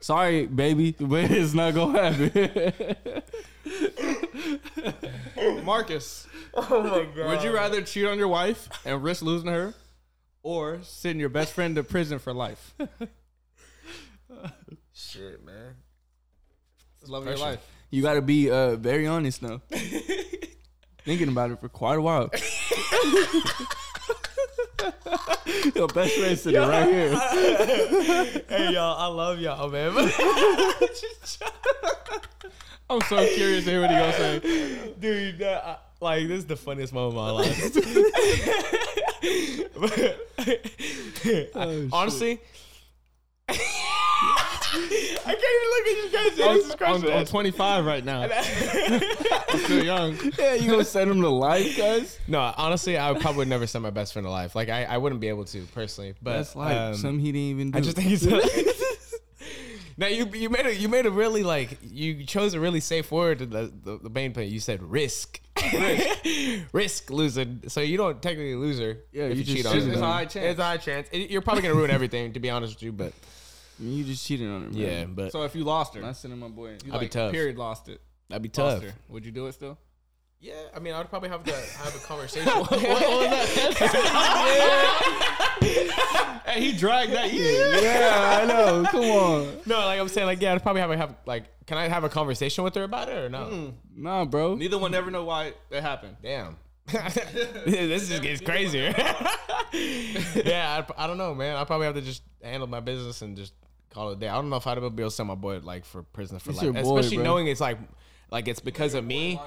Sorry, 0.05 0.45
baby, 0.45 0.95
but 1.01 1.31
it's 1.31 1.55
not 1.55 1.73
gonna 1.73 2.13
happen. 2.13 3.23
Marcus. 5.65 6.29
Oh 6.57 6.83
my 6.83 7.05
god. 7.17 7.27
Would 7.31 7.43
you 7.43 7.53
rather 7.53 7.81
cheat 7.83 8.05
on 8.07 8.17
your 8.19 8.29
wife 8.29 8.69
and 8.85 9.03
risk 9.03 9.23
losing 9.23 9.49
her, 9.49 9.75
or 10.43 10.81
send 10.83 11.19
your 11.19 11.31
best 11.31 11.53
friend 11.55 11.75
to 11.75 11.83
prison 11.83 12.19
for 12.19 12.33
life? 12.35 12.75
Shit, 14.93 15.45
man. 15.45 15.75
It's 17.01 17.11
love 17.11 17.23
of 17.27 17.31
your 17.31 17.39
life. 17.39 17.67
you 17.91 18.03
gotta 18.03 18.23
be 18.23 18.51
uh, 18.51 18.77
very 18.77 19.07
honest 19.07 19.43
now. 19.43 19.63
Thinking 21.05 21.29
about 21.29 21.51
it 21.51 21.61
for 21.61 21.71
quite 21.71 21.99
a 21.99 22.03
while. 22.03 22.31
Your 25.75 25.89
best 25.89 26.15
friend 26.15 26.39
sitting 26.39 26.61
right 26.61 26.89
here. 26.89 27.11
hey 28.49 28.73
y'all, 28.73 28.99
I 28.99 29.07
love 29.07 29.41
y'all, 29.41 29.69
man. 29.69 29.93
I'm 32.91 33.01
so 33.03 33.27
curious 33.35 33.65
to 33.65 33.71
hear 33.71 33.81
what 33.81 33.91
he 33.91 33.97
gonna 33.97 34.13
say. 34.13 34.93
Dude, 35.01 35.43
I, 35.43 35.79
like 36.01 36.29
this 36.29 36.39
is 36.41 36.47
the 36.47 36.57
funniest 36.57 36.93
moment 36.93 37.17
of 37.17 37.25
my 37.25 37.31
life. 37.31 37.77
Oh, 41.57 41.89
Honestly, 41.93 42.41
I 44.75 45.35
can't 45.35 45.39
even 45.55 45.71
look 45.71 45.87
at 45.87 45.97
you 45.97 46.11
guys. 46.11 46.41
I'm, 46.41 46.57
This 46.57 46.67
is. 46.67 47.05
I'm, 47.05 47.19
I'm 47.19 47.25
25 47.25 47.87
right 47.87 48.05
now. 48.05 48.23
I'm 49.49 49.59
still 49.61 49.85
young. 49.85 50.19
Yeah, 50.39 50.55
you 50.55 50.71
gonna 50.71 50.85
send 50.85 51.11
him 51.11 51.21
to 51.21 51.29
life, 51.29 51.77
guys? 51.77 52.19
No, 52.27 52.53
honestly, 52.57 52.97
I 52.97 53.13
would 53.13 53.21
probably 53.21 53.39
would 53.39 53.49
never 53.49 53.67
send 53.67 53.83
my 53.83 53.91
best 53.91 54.13
friend 54.13 54.27
to 54.27 54.31
life. 54.31 54.55
Like 54.55 54.69
I, 54.69 54.85
I 54.85 54.99
wouldn't 54.99 55.21
be 55.21 55.29
able 55.29 55.45
to 55.47 55.63
personally. 55.75 56.15
But 56.21 56.39
That's 56.39 56.57
like 56.57 56.77
um, 56.77 56.95
something 56.95 57.21
he 57.21 57.33
didn't 57.33 57.61
even 57.61 57.71
do. 57.71 57.79
I 57.79 57.81
just 57.81 57.97
think 57.97 58.09
he's. 58.09 58.27
now 59.97 60.07
you 60.07 60.27
you 60.35 60.51
made 60.51 60.67
a 60.67 60.75
you 60.75 60.89
made 60.89 61.07
a 61.07 61.11
really 61.11 61.43
like 61.43 61.79
you 61.83 62.25
chose 62.25 62.55
a 62.55 62.61
really 62.61 62.81
safe 62.81 63.13
word 63.13 63.43
in 63.43 63.51
the 63.51 63.73
the, 63.83 63.99
the 63.99 64.11
main 64.11 64.33
point. 64.33 64.51
You 64.51 64.61
said 64.61 64.83
risk. 64.83 65.41
risk 66.73 67.11
losing. 67.11 67.63
So 67.69 67.81
you 67.81 67.97
don't 67.97 68.21
technically 68.21 68.57
lose 68.57 68.79
her. 68.81 68.99
Yeah, 69.13 69.25
if 69.25 69.31
you 69.31 69.37
you, 69.39 69.45
just 69.45 69.57
cheat 69.57 69.67
on 69.67 69.73
cheated 69.73 69.89
her. 69.89 69.93
It's 69.95 70.03
a 70.03 70.07
high 70.07 70.25
chance. 70.25 70.47
It's 70.47 70.61
a 70.61 70.65
high 70.65 70.77
chance. 70.79 71.09
It- 71.13 71.31
you're 71.31 71.43
probably 71.43 71.63
gonna 71.63 71.75
ruin 71.75 71.91
everything. 71.91 72.33
To 72.33 72.41
be 72.41 72.51
honest 72.51 72.75
with 72.75 72.83
you, 72.83 72.93
but 72.93 73.13
I 73.79 73.83
mean, 73.83 73.97
you 73.99 74.05
just 74.05 74.25
cheated 74.27 74.49
on 74.49 74.65
him. 74.67 74.73
yeah, 74.73 75.05
but 75.05 75.33
So 75.33 75.43
if 75.43 75.55
you 75.57 75.65
lost 75.65 75.95
her, 75.95 76.01
not 76.01 76.17
sending 76.17 76.39
my 76.39 76.49
boy. 76.49 76.71
you 76.85 76.93
I'll 76.93 76.99
be 77.01 77.07
like 77.07 77.11
tough. 77.11 77.33
period 77.33 77.57
lost 77.59 77.89
it. 77.89 78.01
that'd 78.29 78.43
be 78.43 78.49
Lost 78.49 78.83
tough. 78.83 78.91
her. 78.91 78.95
Would 79.09 79.25
you 79.27 79.33
do 79.33 79.47
it 79.47 79.53
still? 79.55 79.77
Yeah, 80.41 80.53
I 80.77 80.79
mean, 80.79 80.93
I'd 80.95 81.09
probably 81.09 81.31
have 81.31 81.43
to 81.45 81.53
have 81.55 81.95
a 81.97 81.99
conversation. 82.07 82.47
what, 82.53 82.71
what 82.71 82.83
was 82.83 83.55
that? 83.55 85.21
Hey, 86.47 86.61
he 86.61 86.73
dragged 86.73 87.13
that. 87.13 87.33
yeah, 87.33 88.41
I 88.43 88.47
know. 88.47 88.85
Come 88.91 89.01
on. 89.05 89.57
no, 89.67 89.79
like 89.79 89.99
I'm 89.99 90.09
saying, 90.09 90.27
like 90.27 90.41
yeah, 90.43 90.53
I'd 90.55 90.63
probably 90.63 90.83
have 90.83 90.91
to 90.91 90.97
have 90.97 91.15
like, 91.27 91.45
can 91.67 91.79
I 91.79 91.89
have 91.89 92.05
a 92.05 92.09
conversation 92.09 92.63
with 92.63 92.75
her 92.77 92.83
about 92.85 93.09
it 93.09 93.17
or 93.17 93.29
no? 93.29 93.45
Hmm. 93.47 93.69
Nah, 93.97 94.25
bro. 94.27 94.55
Neither 94.55 94.79
one 94.79 94.95
ever 94.95 95.11
know 95.11 95.25
why 95.25 95.55
it 95.71 95.81
happened. 95.83 96.17
Damn. 96.23 96.57
this 96.87 98.09
just 98.09 98.23
gets 98.23 98.41
crazier. 98.43 98.95
yeah, 100.45 100.85
I, 100.99 101.05
I 101.05 101.07
don't 101.07 101.17
know, 101.19 101.35
man. 101.35 101.57
I 101.57 101.65
probably 101.65 101.87
have 101.87 101.95
to 101.97 102.03
just 102.03 102.23
handle 102.43 102.69
my 102.69 102.81
business 102.81 103.23
and 103.23 103.37
just 103.37 103.55
call 103.95 104.11
it 104.11 104.15
a 104.15 104.21
day. 104.21 104.29
I 104.29 104.35
don't 104.35 104.51
know 104.51 104.57
if 104.57 104.67
I'd 104.67 104.77
ever 104.77 104.91
be 104.91 105.03
able 105.03 105.11
to 105.11 105.17
send 105.17 105.29
my 105.29 105.35
boy 105.35 105.61
like 105.63 105.85
for 105.85 106.03
prison 106.03 106.39
for 106.39 106.51
It's 106.51 106.59
life, 106.59 106.65
your 106.65 106.73
boy, 106.83 106.99
especially 106.99 107.17
bro. 107.19 107.25
knowing 107.25 107.47
it's 107.47 107.61
like, 107.61 107.79
like 108.31 108.49
it's 108.49 108.61
because 108.61 108.95
of 108.95 109.05
me. 109.05 109.41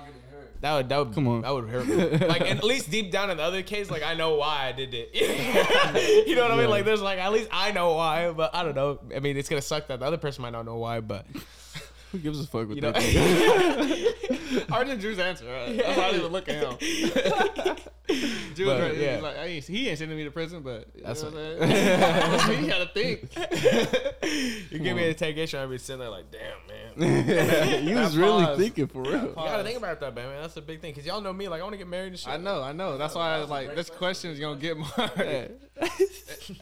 That 0.62 0.74
would 0.76 0.90
that 0.90 0.98
would 0.98 1.14
Come 1.14 1.28
on. 1.28 1.42
that 1.42 1.54
would 1.54 1.70
hurt 1.70 1.86
me. 1.88 1.96
Like 2.28 2.42
and 2.42 2.58
at 2.58 2.64
least 2.64 2.90
deep 2.90 3.12
down 3.12 3.30
in 3.30 3.38
the 3.38 3.44
other 3.44 3.62
case, 3.62 3.92
like 3.92 4.02
I 4.04 4.16
know 4.16 4.36
why 4.38 4.66
I 4.68 4.72
did 4.72 4.90
it. 4.92 5.14
you 6.28 6.36
know 6.36 6.42
what 6.42 6.52
I 6.52 6.56
mean? 6.58 6.70
Like 6.72 6.84
there's 6.84 7.02
like 7.02 7.20
at 7.20 7.32
least 7.32 7.50
I 7.52 7.72
know 7.74 7.94
why, 7.94 8.32
but 8.32 8.56
I 8.56 8.64
don't 8.64 8.74
know. 8.76 9.00
I 9.16 9.20
mean, 9.20 9.38
it's 9.38 9.50
gonna 9.50 9.62
suck 9.62 9.88
that 9.90 10.00
the 10.00 10.06
other 10.08 10.18
person 10.18 10.42
might 10.42 10.50
not 10.54 10.66
know 10.66 10.78
why, 10.78 11.00
but 11.00 11.28
Who 12.12 12.18
gives 12.18 12.40
a 12.40 12.48
fuck 12.48 12.68
with 12.70 12.78
you 12.78 12.82
know. 12.82 12.92
that? 12.92 14.16
I 14.72 14.84
did 14.84 15.00
Drew's 15.00 15.20
answer. 15.20 15.46
Right? 15.46 15.78
That's 15.78 15.98
why 15.98 16.04
I 16.04 16.12
didn't 16.12 16.20
even 16.22 16.32
look 16.32 16.50
at 16.50 16.56
him. 16.56 16.78
Drew, 18.56 18.66
But, 18.68 18.82
right, 18.82 18.96
yeah. 18.98 19.16
he's 19.16 19.22
like, 19.24 19.38
I 19.38 19.46
ain't, 19.46 19.64
he 19.66 19.90
ain't 19.90 20.00
sending 20.00 20.18
me 20.18 20.24
to 20.24 20.32
prison, 20.32 20.62
but 20.62 20.88
That's 21.04 21.22
you 21.24 21.30
know 21.32 21.56
what 21.58 21.62
I'm 21.62 22.40
saying? 22.40 22.64
he 22.64 22.68
had 22.70 22.88
to 22.88 22.94
think. 22.94 24.72
you 24.72 24.80
give 24.80 24.96
me 24.96 25.04
an 25.04 25.10
interrogation, 25.10 25.60
I'd 25.60 25.70
be 25.70 25.78
sitting 25.78 26.00
there 26.00 26.10
like, 26.10 26.26
damn, 26.32 26.58
man. 26.98 27.86
you 27.86 27.96
That 27.96 28.04
was 28.06 28.18
really 28.18 28.46
pause. 28.46 28.58
thinking 28.58 28.88
for 28.88 29.02
real. 29.02 29.12
You 29.26 29.34
gotta 29.36 29.64
think 29.64 29.78
about 29.78 30.00
that, 30.00 30.16
man. 30.16 30.42
That's 30.42 30.56
a 30.56 30.62
big 30.62 30.80
thing 30.80 30.92
because 30.94 31.06
y'all 31.06 31.20
know 31.22 31.34
me. 31.34 31.50
Like, 31.50 31.60
I 31.60 31.64
want 31.64 31.74
to 31.74 31.78
get 31.78 31.88
married 31.88 32.08
and 32.14 32.20
shit. 32.20 32.30
I 32.30 32.38
know, 32.38 32.64
I 32.64 32.72
know. 32.72 32.98
That's 32.98 33.14
why 33.14 33.36
I 33.36 33.40
was 33.40 33.50
like, 33.50 33.76
this 33.76 33.90
question 33.90 34.32
is 34.32 34.40
gonna 34.40 34.58
get 34.60 34.78
more. 34.78 34.88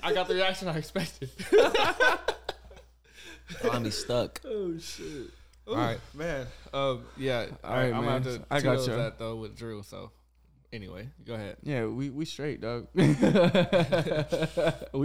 I 0.02 0.14
got 0.14 0.28
the 0.28 0.34
reaction 0.34 0.68
I 0.68 0.78
expected. 0.78 1.30
I'm 3.72 3.84
be 3.84 3.92
stuck. 3.92 4.42
oh 4.46 4.78
shit! 4.80 5.30
All 5.68 5.76
right. 5.76 6.00
man. 6.14 6.48
Um, 6.74 7.04
yeah. 7.18 7.46
All 7.64 7.72
right, 7.72 7.92
right, 7.92 7.94
I'm 7.94 7.94
man. 7.94 8.02
gonna 8.04 8.12
have 8.12 8.24
to. 8.24 8.42
I 8.52 8.62
got 8.62 8.80
you. 8.88 8.96
that 8.96 9.18
though 9.20 9.36
with 9.38 9.56
Drew. 9.58 9.82
So, 9.84 10.12
anyway, 10.72 11.10
go 11.26 11.34
ahead. 11.36 11.58
Yeah, 11.64 11.86
we 11.88 12.10
we 12.12 12.26
straight, 12.26 12.62
dog. 12.62 12.88
we 12.96 13.08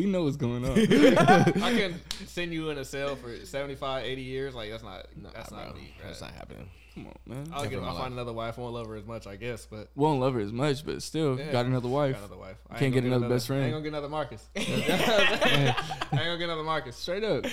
know 0.06 0.24
what's 0.24 0.36
going 0.36 0.64
on. 0.64 0.72
I 0.78 1.74
can 1.76 1.94
send 2.26 2.52
you 2.52 2.70
in 2.70 2.78
a 2.78 2.84
cell 2.84 3.16
for 3.16 3.34
75, 3.44 4.04
80 4.04 4.22
years. 4.22 4.54
Like 4.54 4.70
that's 4.70 4.82
not. 4.82 5.06
that's 5.34 5.50
not 5.50 5.74
me. 5.74 5.94
Bro. 5.98 6.06
That's 6.08 6.20
not 6.20 6.32
happening. 6.32 6.68
Come 6.94 7.06
on, 7.06 7.14
man. 7.24 7.46
I'll, 7.52 7.62
Never 7.62 7.76
get, 7.76 7.78
I'll 7.84 7.94
life. 7.94 8.02
find 8.02 8.12
another 8.14 8.32
wife. 8.32 8.58
Won't 8.58 8.74
love 8.74 8.88
her 8.88 8.96
as 8.96 9.06
much, 9.06 9.26
I 9.28 9.36
guess, 9.36 9.64
but 9.64 9.90
Won't 9.94 10.18
love 10.20 10.34
her 10.34 10.40
as 10.40 10.50
much, 10.52 10.84
but 10.84 11.00
still 11.02 11.38
Yeah. 11.38 11.52
got 11.52 11.66
another 11.66 11.88
wife. 11.88 12.14
got 12.16 12.24
another 12.24 12.36
wife. 12.36 12.56
I 12.68 12.72
Can't 12.74 12.82
ain't 12.86 12.94
get 12.94 13.00
gonna 13.04 13.16
another 13.16 13.32
best 13.32 13.46
friend. 13.46 13.62
I 13.62 13.66
ain't 13.66 13.72
gonna 13.74 13.84
get 13.84 13.88
another 13.90 14.08
Marcus. 14.08 14.44
I 14.56 14.60
ain't 14.60 16.10
gonna 16.12 16.36
get 16.38 16.44
another 16.44 16.64
Marcus. 16.64 16.96
Straight 16.96 17.22
up. 17.22 17.46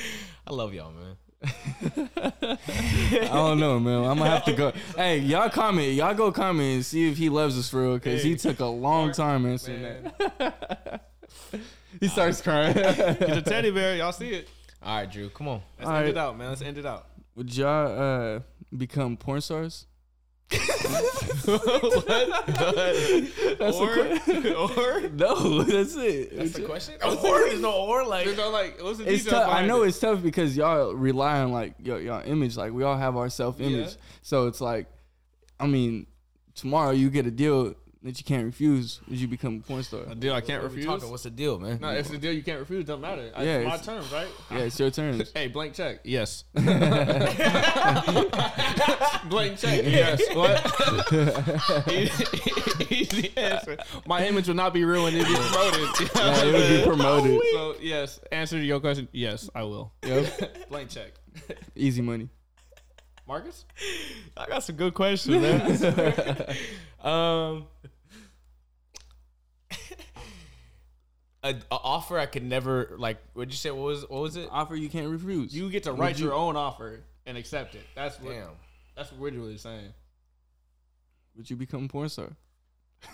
I 0.48 0.52
love 0.54 0.74
y'all, 0.74 0.92
man. 0.92 1.18
I 1.44 2.58
don't 3.32 3.60
know, 3.60 3.80
man. 3.80 4.06
I'm 4.06 4.18
gonna 4.18 4.30
have 4.30 4.46
to 4.46 4.54
go. 4.54 4.74
Hey, 4.96 5.20
y'all 5.20 5.50
comment. 5.50 5.94
Y'all 5.94 6.14
go 6.14 6.32
comment 6.32 6.76
and 6.76 6.86
see 6.86 7.10
if 7.10 7.18
he 7.18 7.30
loves 7.30 7.58
us 7.58 7.70
for 7.70 7.82
real, 7.84 7.94
because 7.96 8.24
he 8.24 8.36
took 8.36 8.60
a 8.60 8.66
long 8.66 9.12
time 9.12 9.46
answering 9.46 9.82
Man. 9.84 10.12
that. 10.20 11.12
he 12.00 12.08
starts 12.08 12.42
crying. 12.42 12.74
Get 12.74 13.20
the 13.20 13.42
teddy 13.42 13.72
bear. 13.72 13.96
Y'all 13.98 14.12
see 14.12 14.30
it. 14.30 14.50
All 14.82 14.98
right, 14.98 15.12
Drew, 15.12 15.30
come 15.30 15.48
on. 15.48 15.62
Let's 15.78 15.90
All 15.90 15.96
end 15.96 16.06
right. 16.06 16.10
it 16.10 16.18
out, 16.18 16.38
man. 16.38 16.50
Let's 16.50 16.62
end 16.62 16.78
it 16.78 16.86
out. 16.86 17.08
Would 17.36 17.56
y'all 17.56 18.36
uh, 18.36 18.40
become 18.76 19.18
porn 19.18 19.42
stars? 19.42 19.86
That's 23.58 23.76
or, 23.78 24.00
a 24.00 24.54
or 24.54 25.10
No, 25.10 25.64
that's 25.64 25.96
it. 25.96 26.38
That's 26.38 26.54
the 26.54 26.64
question. 26.64 26.96
Or 27.04 27.16
there's 27.16 27.62
no 27.62 27.74
or 27.74 28.06
like. 28.06 28.26
there's 28.26 28.38
no 28.38 28.50
like. 28.50 28.82
What's 28.82 29.00
the 29.00 29.12
It's 29.12 29.26
tough. 29.26 29.50
I 29.52 29.66
know 29.66 29.84
it? 29.84 29.90
it's 29.90 30.00
tough 30.00 30.22
because 30.22 30.56
y'all 30.58 30.94
rely 30.94 31.40
on 31.42 31.52
like 31.52 31.76
your 31.80 32.00
y'all 32.00 32.24
image. 32.26 32.58
Like 32.58 32.72
we 32.74 32.84
all 32.84 32.98
have 32.98 33.18
our 33.18 33.30
self 33.30 33.60
image, 33.60 33.92
Yeah. 33.92 34.02
so 34.22 34.48
it's 34.48 34.62
like, 34.62 34.88
I 35.60 35.68
mean, 35.68 36.08
tomorrow 36.56 36.92
you 36.92 37.10
get 37.10 37.26
a 37.26 37.32
deal 37.32 37.76
that 38.08 38.18
you 38.18 38.24
can't 38.26 38.46
refuse. 38.46 39.00
Would 39.10 39.20
you 39.20 39.28
become 39.28 39.58
a 39.58 39.60
porn 39.68 39.84
star? 39.84 40.02
a 40.10 40.16
deal 40.16 40.34
I 40.34 40.40
can't 40.42 40.64
What 40.64 40.72
refuse. 40.72 40.86
talking? 40.86 41.10
What's 41.12 41.24
the 41.24 41.30
deal, 41.30 41.60
man? 41.60 41.80
No, 41.82 41.90
if 41.90 42.00
it's 42.06 42.10
a 42.12 42.18
deal 42.18 42.32
you 42.32 42.42
can't 42.42 42.60
refuse, 42.60 42.86
don't 42.86 43.02
matter. 43.02 43.30
I, 43.36 43.44
Yeah, 43.44 43.64
my 43.64 43.76
terms, 43.78 44.10
right? 44.12 44.28
Yeah, 44.50 44.58
it's 44.60 44.80
your 44.80 44.90
terms. 44.90 45.32
Hey, 45.36 45.48
blank 45.48 45.74
check. 45.74 46.00
Yes. 46.04 46.44
blank 46.54 46.68
check. 49.60 49.84
Yes. 49.86 50.22
What? 50.38 50.62
Easy 52.92 53.32
answer. 53.38 53.78
My 54.06 54.26
image 54.26 54.48
will 54.48 54.56
not 54.56 54.74
be 54.74 54.84
ruined. 54.86 55.18
It'll 55.18 55.30
be 55.30 55.36
promoted. 55.36 55.90
Yeah, 56.16 56.46
it 56.46 56.54
would 56.54 56.70
be 56.78 56.84
promoted. 56.88 57.42
So 57.54 57.76
yes, 57.82 58.20
answer 58.32 58.58
to 58.58 58.64
your 58.66 58.80
question. 58.80 59.08
Yes, 59.12 59.50
I 59.56 59.64
will. 59.64 59.92
Yep. 60.06 60.70
Blank 60.70 60.90
check. 60.90 61.12
Easy 61.76 62.02
money. 62.02 62.30
Marcus. 63.28 63.66
I 64.38 64.48
got 64.48 64.64
some 64.64 64.76
good 64.78 64.94
questions, 64.94 65.42
man. 65.42 65.62
um, 67.02 67.66
a, 71.44 71.50
a 71.50 71.56
offer 71.72 72.20
I 72.20 72.26
could 72.26 72.44
never 72.44 72.96
like. 72.98 73.18
What'd 73.34 73.54
you 73.54 73.58
say? 73.58 73.72
What 73.72 73.84
was 73.86 74.02
what 74.10 74.22
was 74.22 74.36
it? 74.36 74.50
Offer 74.52 74.76
you 74.76 74.90
can't 74.90 75.10
refuse. 75.10 75.56
You 75.56 75.70
get 75.70 75.84
to 75.84 75.92
Would 75.92 76.00
write 76.00 76.20
you- 76.20 76.26
your 76.26 76.34
own 76.34 76.56
offer 76.56 77.00
and 77.26 77.38
accept 77.38 77.76
it. 77.76 77.84
That's 77.96 78.20
what. 78.20 78.34
Damn. 78.34 78.50
That's 78.96 79.12
what 79.12 79.22
we're 79.22 79.32
really 79.32 79.58
saying. 79.58 79.94
Would 81.36 81.50
you 81.50 81.56
become 81.56 81.86
a 81.86 81.88
porn 81.88 82.10
star? 82.10 82.30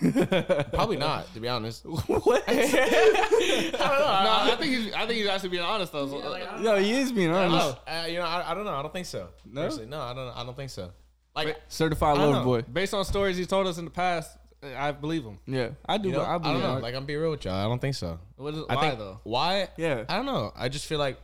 Probably 0.00 0.96
not, 0.96 1.32
to 1.34 1.40
be 1.40 1.48
honest. 1.48 1.84
what? 1.84 2.48
no, 2.48 2.50
I 2.54 4.56
think 4.58 4.72
he's. 4.74 4.92
I 4.94 5.00
think 5.06 5.18
he's 5.18 5.26
actually 5.26 5.50
being 5.50 5.62
honest 5.62 5.92
though. 5.92 6.08
So, 6.08 6.58
No, 6.60 6.76
he 6.76 6.92
is 6.92 7.12
being 7.12 7.30
honest. 7.30 7.76
Uh, 7.86 8.06
you 8.08 8.18
know, 8.18 8.24
I, 8.24 8.52
I 8.52 8.54
don't 8.54 8.64
know. 8.64 8.72
I 8.74 8.82
don't 8.82 8.92
think 8.92 9.06
so. 9.06 9.28
No? 9.44 9.62
Personally, 9.62 9.86
no, 9.88 10.00
I 10.00 10.14
don't. 10.14 10.28
I 10.36 10.44
don't 10.44 10.56
think 10.56 10.70
so. 10.70 10.90
Like, 11.36 11.60
Certified 11.68 12.16
I 12.16 12.20
don't 12.20 12.32
lover 12.32 12.38
know. 12.38 12.44
boy. 12.44 12.62
based 12.62 12.94
on 12.94 13.04
stories 13.04 13.36
he 13.36 13.44
told 13.44 13.66
us 13.66 13.76
in 13.76 13.84
the 13.84 13.90
past, 13.90 14.38
I 14.76 14.92
believe 14.92 15.24
him. 15.24 15.38
Yeah, 15.46 15.70
I 15.86 15.98
do. 15.98 16.08
you 16.08 16.14
know, 16.14 16.22
I 16.22 16.34
I, 16.34 16.38
believe 16.38 16.54
don't 16.54 16.62
know. 16.62 16.74
that. 16.76 16.82
Like, 16.82 16.94
I'm 16.94 17.04
be 17.04 17.16
real 17.16 17.30
with 17.30 17.44
y'all. 17.44 17.54
I 17.54 17.64
don't 17.64 17.80
think 17.80 17.94
so. 17.94 18.18
What 18.36 18.54
is, 18.54 18.64
I 18.68 18.74
why 18.74 18.80
think 18.80 18.98
though? 18.98 19.20
why? 19.24 19.68
yeah. 19.76 20.04
I 20.08 20.16
don't 20.16 20.26
know. 20.26 20.52
I 20.56 20.68
just 20.68 20.86
feel 20.86 20.98
like 20.98 21.18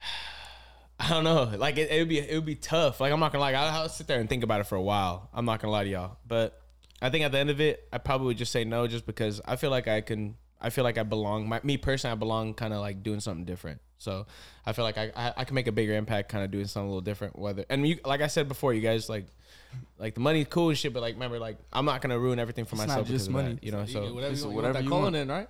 I 1.00 1.08
don't 1.10 1.24
know. 1.24 1.44
Like 1.56 1.76
it, 1.78 1.90
it 1.90 1.98
would 1.98 2.08
be 2.08 2.18
it 2.18 2.34
would 2.34 2.46
be 2.46 2.54
tough. 2.54 3.00
Like 3.00 3.12
I'm 3.12 3.20
not 3.20 3.32
gonna 3.32 3.42
lie. 3.42 3.52
I'll, 3.52 3.82
I'll 3.82 3.88
sit 3.88 4.06
there 4.06 4.20
and 4.20 4.28
think 4.28 4.44
about 4.44 4.60
it 4.60 4.64
for 4.64 4.76
a 4.76 4.82
while. 4.82 5.28
I'm 5.34 5.44
not 5.44 5.60
gonna 5.60 5.72
lie 5.72 5.84
to 5.84 5.90
y'all. 5.90 6.16
But 6.26 6.60
I 7.02 7.10
think 7.10 7.24
at 7.24 7.32
the 7.32 7.38
end 7.38 7.50
of 7.50 7.60
it, 7.60 7.86
I 7.92 7.98
probably 7.98 8.28
would 8.28 8.38
just 8.38 8.52
say 8.52 8.64
no, 8.64 8.86
just 8.86 9.06
because 9.06 9.40
I 9.44 9.56
feel 9.56 9.70
like 9.70 9.88
I 9.88 10.00
can. 10.00 10.36
I 10.58 10.70
feel 10.70 10.84
like 10.84 10.96
I 10.96 11.02
belong. 11.02 11.48
My, 11.48 11.60
me 11.62 11.76
personally, 11.76 12.12
I 12.12 12.14
belong 12.16 12.54
kind 12.54 12.72
of 12.72 12.80
like 12.80 13.02
doing 13.02 13.20
something 13.20 13.44
different. 13.44 13.80
So 13.98 14.26
I 14.64 14.72
feel 14.72 14.84
like 14.84 14.98
I, 14.98 15.10
I 15.16 15.32
I 15.38 15.44
can 15.44 15.54
make 15.54 15.66
a 15.68 15.72
bigger 15.72 15.94
impact, 15.94 16.28
kind 16.28 16.44
of 16.44 16.50
doing 16.50 16.66
something 16.66 16.86
a 16.86 16.90
little 16.90 17.00
different. 17.00 17.38
Whether 17.38 17.64
and 17.70 17.86
you 17.86 17.98
like 18.04 18.20
I 18.20 18.26
said 18.26 18.48
before, 18.48 18.74
you 18.74 18.80
guys 18.82 19.08
like. 19.08 19.26
Like 19.98 20.14
the 20.14 20.20
money's 20.20 20.46
cool 20.48 20.70
and 20.70 20.78
shit, 20.78 20.94
but 20.94 21.02
like 21.02 21.14
remember, 21.14 21.38
like 21.38 21.58
I'm 21.70 21.84
not 21.84 22.00
gonna 22.00 22.18
ruin 22.18 22.38
everything 22.38 22.64
for 22.64 22.76
It's 22.76 22.86
not 22.86 23.04
just 23.04 23.28
money. 23.28 23.54
that, 23.54 23.64
you 23.64 23.72
know. 23.72 23.82
You 23.82 23.86
So 23.88 24.02
get 24.04 24.14
whatever 24.14 24.32
it's 24.32 24.40
you, 24.40 24.46
want. 24.46 24.56
whatever 24.56 24.72
that 24.74 24.84
you 24.84 24.88
calling 24.88 25.02
want. 25.04 25.16
in, 25.16 25.28
right? 25.28 25.48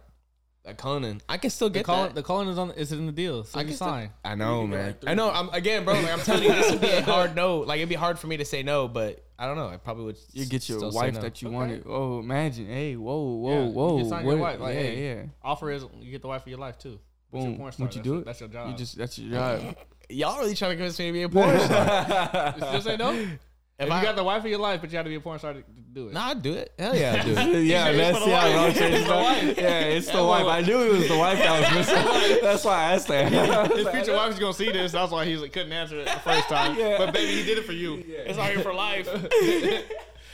that 0.64 0.78
Conan, 0.78 1.20
I 1.28 1.38
can 1.38 1.50
still 1.50 1.68
The 1.68 1.74
get 1.74 1.86
that. 1.86 2.14
the 2.16 2.22
calling 2.24 2.48
is 2.48 2.58
on. 2.58 2.72
Is 2.72 2.90
in 2.90 3.06
the 3.06 3.12
deal. 3.12 3.44
So 3.44 3.56
I 3.58 3.62
you 3.62 3.68
can 3.68 3.76
still- 3.76 3.86
sign. 3.86 4.10
I 4.24 4.34
know, 4.34 4.66
man. 4.66 4.92
back 4.92 5.08
I 5.08 5.14
know. 5.14 5.30
I'm 5.30 5.48
again, 5.50 5.84
bro. 5.84 5.94
Like 5.94 6.12
I'm 6.12 6.18
telling 6.20 6.42
you, 6.42 6.48
this 6.52 6.72
would 6.72 6.80
be 6.80 6.88
a 6.90 7.02
hard 7.02 7.36
no. 7.36 7.58
Like 7.58 7.76
it'd 7.78 7.88
be 7.88 7.94
hard 7.94 8.18
for 8.18 8.26
me 8.26 8.36
to 8.38 8.44
say 8.44 8.64
no, 8.64 8.88
but 8.88 9.22
I 9.38 9.46
don't 9.46 9.56
know. 9.56 9.68
I 9.68 9.76
probably 9.76 10.06
would. 10.06 10.18
You 10.32 10.44
get 10.46 10.68
your 10.68 10.78
still 10.78 10.90
wife 10.90 11.14
no. 11.14 11.20
that 11.20 11.40
you 11.42 11.48
Okay. 11.48 11.54
wanted. 11.54 11.82
Oh, 11.86 12.18
imagine. 12.18 12.66
Hey, 12.66 12.96
whoa, 12.96 13.22
whoa, 13.22 13.50
Yeah, 13.52 13.64
you 13.66 13.70
whoa. 13.70 13.98
can 13.98 14.08
sign 14.08 14.26
your 14.26 14.36
wife, 14.38 14.58
like, 14.58 14.74
yeah, 14.74 14.80
hey, 14.80 15.14
yeah. 15.18 15.22
Offer 15.44 15.70
is 15.70 15.84
you 16.00 16.10
get 16.10 16.22
the 16.22 16.28
wife 16.28 16.42
of 16.42 16.48
your 16.48 16.58
life 16.58 16.78
too. 16.78 16.98
But 17.32 17.38
you're 17.38 17.46
Boom. 17.48 17.56
porn 17.58 17.72
star. 17.72 17.86
Would 17.86 17.94
you 17.96 18.02
do 18.02 18.14
it? 18.18 18.24
That's 18.24 18.40
your 18.40 18.48
job. 18.48 18.70
You 18.70 18.76
just 18.76 18.96
that's 18.98 19.18
your 19.18 19.30
job. 19.32 19.76
Y'all 20.08 20.38
really 20.38 20.54
trying 20.54 20.70
to 20.70 20.76
convince 20.76 20.98
me 21.00 21.06
to 21.06 21.12
be 21.12 21.22
a 21.22 21.28
porn 21.28 21.58
star? 21.60 22.54
You 22.56 22.62
still 22.62 22.80
say 22.82 22.96
no. 22.96 23.10
If, 23.78 23.88
If 23.88 23.94
you 23.94 24.02
got 24.02 24.16
the 24.16 24.24
wife 24.24 24.42
of 24.42 24.48
your 24.48 24.58
life, 24.58 24.80
but 24.80 24.90
you 24.90 24.96
have 24.96 25.04
to 25.04 25.10
be 25.10 25.16
a 25.16 25.20
porn 25.20 25.38
star 25.38 25.52
to 25.52 25.60
to 25.60 25.66
do 25.92 26.08
it. 26.08 26.14
nah, 26.14 26.28
I'd 26.30 26.40
do 26.40 26.54
it. 26.54 26.72
Hell 26.78 26.96
yeah, 26.96 27.12
I'd 27.20 27.26
do 27.26 27.32
it. 27.32 27.64
yeah, 27.66 27.88
It's 27.88 27.98
that's 27.98 28.18
for 28.20 28.24
the 28.24 28.30
yeah. 28.30 28.56
wife. 28.56 28.56
I'll 28.80 28.92
It's 28.94 29.06
the 29.06 29.14
wife. 29.14 29.58
Yeah, 29.58 29.80
it's 29.80 30.06
the 30.06 30.12
Yeah, 30.14 30.20
wife. 30.26 30.44
well- 30.46 30.48
I 30.50 30.60
knew 30.62 30.80
it 30.82 30.92
was 30.92 31.08
the 31.08 31.18
wife 31.18 31.38
that 31.40 31.60
was 31.60 31.74
missing. 31.86 32.38
that's 32.42 32.64
why 32.64 32.72
I 32.74 32.94
asked 32.94 33.08
that. 33.08 33.70
His 33.76 33.86
future 33.88 34.14
wife 34.14 34.32
is 34.32 34.38
gonna 34.38 34.54
see 34.54 34.72
this. 34.72 34.92
That's 34.92 35.12
why 35.12 35.26
he 35.26 35.36
couldn't 35.50 35.72
answer 35.74 35.98
it 36.00 36.06
the 36.06 36.10
first 36.20 36.48
time. 36.48 36.78
Yeah. 36.78 36.96
But 36.96 37.12
baby, 37.12 37.32
he 37.34 37.42
did 37.44 37.58
it 37.58 37.66
for 37.66 37.72
you. 37.72 38.02
It's 38.06 38.38
all 38.38 38.46
here 38.46 38.60
for 38.60 38.72
life. 38.72 39.06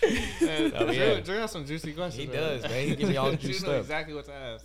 And 0.03 0.73
Drew, 0.73 0.91
yeah. 0.93 1.21
Drew 1.21 1.39
has 1.39 1.51
some 1.53 1.65
juicy 1.65 1.93
questions. 1.95 2.23
He 2.23 2.27
man. 2.29 2.37
does, 2.37 2.63
man. 2.63 2.89
He 2.89 2.95
gives 2.97 3.11
me 3.11 3.17
all 3.17 3.31
the 3.31 3.37
Drew 3.37 3.51
juicy 3.51 3.67
knows 3.67 3.73
stuff. 3.75 3.81
exactly 3.81 4.15
what 4.15 4.25
to 4.27 4.33
ask. 4.35 4.65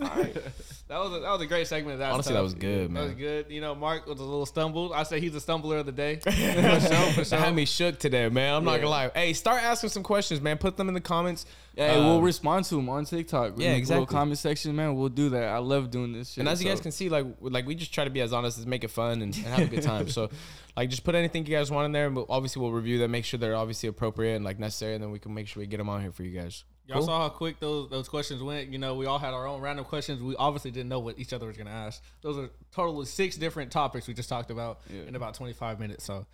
That 0.87 0.99
was 0.99 1.11
a, 1.11 1.19
that 1.19 1.31
was 1.31 1.41
a 1.41 1.45
great 1.47 1.67
segment. 1.67 1.99
That's 1.99 2.13
Honestly, 2.13 2.33
that 2.33 2.41
was 2.43 2.53
good, 2.53 2.89
man. 2.89 3.03
That 3.03 3.09
was 3.09 3.15
good. 3.15 3.45
You 3.49 3.59
know, 3.59 3.75
Mark 3.75 4.07
was 4.07 4.21
a 4.21 4.23
little 4.23 4.45
stumbled. 4.45 4.93
I 4.93 5.03
say 5.03 5.19
he's 5.19 5.35
a 5.35 5.41
stumbler 5.41 5.79
of 5.79 5.85
the 5.85 5.91
day. 5.91 6.15
for 6.23 6.31
sure, 6.31 6.79
for 7.11 7.23
That 7.25 7.39
had 7.39 7.53
me 7.55 7.65
shook 7.65 7.99
today, 7.99 8.29
man. 8.29 8.55
I'm 8.55 8.63
not 8.63 8.77
gonna 8.77 8.89
lie. 8.89 9.11
Hey, 9.13 9.33
start 9.33 9.61
asking 9.63 9.89
some 9.89 10.03
questions, 10.03 10.39
man. 10.39 10.57
Put 10.57 10.77
them 10.77 10.87
in 10.87 10.93
the 10.93 11.01
comments. 11.01 11.45
Yeah, 11.75 11.91
Um, 11.91 12.05
we'll 12.05 12.21
respond 12.21 12.65
to 12.65 12.75
them 12.75 12.87
on 12.87 13.03
TikTok. 13.03 13.53
Yeah, 13.57 13.71
In 13.71 13.75
exactly. 13.75 14.01
Little 14.01 14.17
comment 14.17 14.37
section, 14.37 14.75
man. 14.77 14.95
We'll 14.95 15.09
do 15.09 15.29
that. 15.31 15.43
I 15.49 15.57
love 15.57 15.91
doing 15.91 16.13
this 16.13 16.31
shit. 16.31 16.39
And 16.39 16.47
as 16.49 16.63
you 16.63 16.69
guys 16.69 16.79
can 16.79 16.91
see, 16.91 17.09
like 17.09 17.25
like 17.41 17.65
we 17.67 17.75
just 17.75 17.93
try 17.93 18.05
to 18.05 18.09
be 18.09 18.21
as 18.21 18.31
honest 18.31 18.57
as 18.57 18.65
make 18.65 18.85
it 18.85 18.91
fun 18.91 19.21
and, 19.21 19.35
and 19.35 19.45
have 19.45 19.59
a 19.59 19.65
good 19.65 19.83
time. 19.83 20.07
So, 20.17 20.29
like, 20.77 20.89
just 20.89 21.03
put 21.03 21.15
anything 21.15 21.45
you 21.45 21.55
guys 21.55 21.69
want 21.69 21.85
in 21.85 21.91
there, 21.91 22.07
and 22.07 22.15
we'll, 22.15 22.25
obviously 22.29 22.61
we'll 22.61 22.71
review 22.71 22.97
them, 22.97 23.11
make 23.11 23.25
sure 23.25 23.37
they're 23.37 23.55
obviously 23.55 23.89
appropriate 23.89 24.35
and 24.35 24.45
like 24.45 24.57
necessary, 24.57 24.93
and 24.95 25.03
then 25.03 25.11
we 25.11 25.19
can 25.19 25.33
make 25.33 25.47
sure 25.47 25.59
we 25.59 25.67
get 25.67 25.77
them 25.77 25.89
on 25.89 26.01
here 26.01 26.11
for 26.11 26.23
you 26.23 26.39
guys. 26.39 26.63
Y'all 26.87 27.01
saw 27.01 27.23
how 27.23 27.29
quick 27.29 27.59
those 27.59 27.89
those 27.89 28.07
questions 28.07 28.41
went. 28.41 28.69
You 28.71 28.77
know, 28.77 28.95
we 28.95 29.05
all 29.05 29.19
had 29.19 29.33
our 29.33 29.45
own 29.47 29.59
random 29.61 29.83
questions. 29.85 30.21
We 30.21 30.35
obviously 30.37 30.71
didn't 30.71 30.89
know 30.89 30.99
what 30.99 31.19
each 31.19 31.33
other 31.33 31.47
was 31.47 31.57
gonna 31.57 31.69
ask. 31.69 32.01
Those 32.21 32.37
are 32.37 32.49
totally 32.71 33.05
six 33.05 33.35
different 33.35 33.71
topics 33.71 34.07
we 34.07 34.13
just 34.13 34.29
talked 34.29 34.51
about 34.51 34.79
Yeah. 34.89 35.01
in 35.03 35.15
about 35.15 35.33
25 35.33 35.79
minutes. 35.79 36.05
So, 36.05 36.25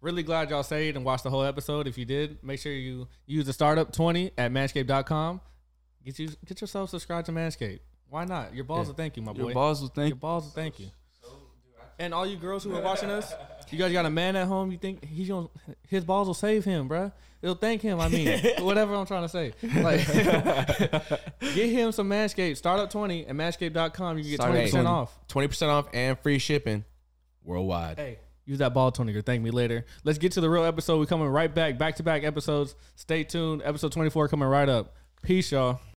really 0.00 0.22
glad 0.22 0.50
y'all 0.50 0.62
stayed 0.62 0.94
and 0.96 1.04
watched 1.04 1.24
the 1.24 1.30
whole 1.30 1.42
episode. 1.44 1.86
If 1.88 1.98
you 1.98 2.04
did, 2.04 2.42
make 2.44 2.60
sure 2.60 2.72
you 2.72 3.08
use 3.26 3.44
the 3.46 3.52
startup 3.52 3.92
20 3.92 4.30
at 4.38 4.52
manscaped.com. 4.52 5.40
Get 6.04 6.18
you 6.18 6.28
get 6.46 6.60
yourself 6.60 6.90
subscribed 6.90 7.26
to 7.26 7.32
Manscaped. 7.32 7.80
Why 8.08 8.24
not? 8.24 8.54
Your 8.54 8.64
balls 8.64 8.86
Yeah. 8.86 8.90
will 8.90 8.96
thank 8.96 9.16
you, 9.16 9.22
my 9.22 9.32
boy. 9.32 9.44
Your 9.46 9.54
balls 9.54 9.80
will 9.80 9.88
thank 9.88 10.06
you. 10.06 10.08
Your 10.10 10.16
balls 10.16 10.44
will 10.44 10.50
thank 10.52 10.78
you. 10.78 10.90
And 11.98 12.12
all 12.14 12.26
you 12.26 12.36
girls 12.36 12.64
who 12.64 12.74
are 12.74 12.82
watching 12.82 13.10
us, 13.10 13.32
you 13.72 13.78
guys 13.78 13.92
got 13.92 14.06
a 14.06 14.10
man 14.10 14.36
at 14.36 14.46
home. 14.46 14.70
You 14.70 14.78
think 14.78 15.04
he's 15.04 15.28
gonna 15.28 15.48
his 15.88 16.04
balls 16.04 16.26
will 16.26 16.34
save 16.34 16.64
him, 16.64 16.88
bruh. 16.88 17.12
It'll 17.40 17.56
thank 17.56 17.82
him. 17.82 18.00
I 18.00 18.08
mean, 18.08 18.38
whatever 18.60 18.94
I'm 18.94 19.06
trying 19.06 19.22
to 19.22 19.28
say. 19.28 19.52
Like, 19.62 20.06
get 21.54 21.70
him 21.70 21.90
some 21.90 22.08
Manscaped. 22.08 22.56
Startup 22.56 22.88
twenty 22.88 23.26
at 23.26 23.34
Manscaped.com. 23.34 24.18
You 24.18 24.24
can 24.24 24.30
get 24.30 24.36
Startup 24.36 24.54
twenty 24.54 24.66
percent 24.66 24.86
off. 24.86 25.18
Twenty 25.28 25.48
percent 25.48 25.70
off 25.70 25.88
and 25.92 26.18
free 26.20 26.38
shipping 26.38 26.84
worldwide. 27.42 27.98
Hey, 27.98 28.18
use 28.44 28.58
that 28.58 28.74
ball 28.74 28.92
toner. 28.92 29.20
Thank 29.22 29.42
me 29.42 29.50
later. 29.50 29.84
Let's 30.04 30.18
get 30.18 30.32
to 30.32 30.40
the 30.40 30.48
real 30.48 30.64
episode. 30.64 30.98
We're 30.98 31.06
coming 31.06 31.28
right 31.28 31.52
back, 31.52 31.78
back 31.78 31.96
to 31.96 32.02
back 32.02 32.22
episodes. 32.22 32.76
Stay 32.94 33.24
tuned. 33.24 33.62
Episode 33.64 33.92
24 33.92 34.28
coming 34.28 34.48
right 34.48 34.68
up. 34.68 34.94
Peace, 35.22 35.50
y'all. 35.52 35.80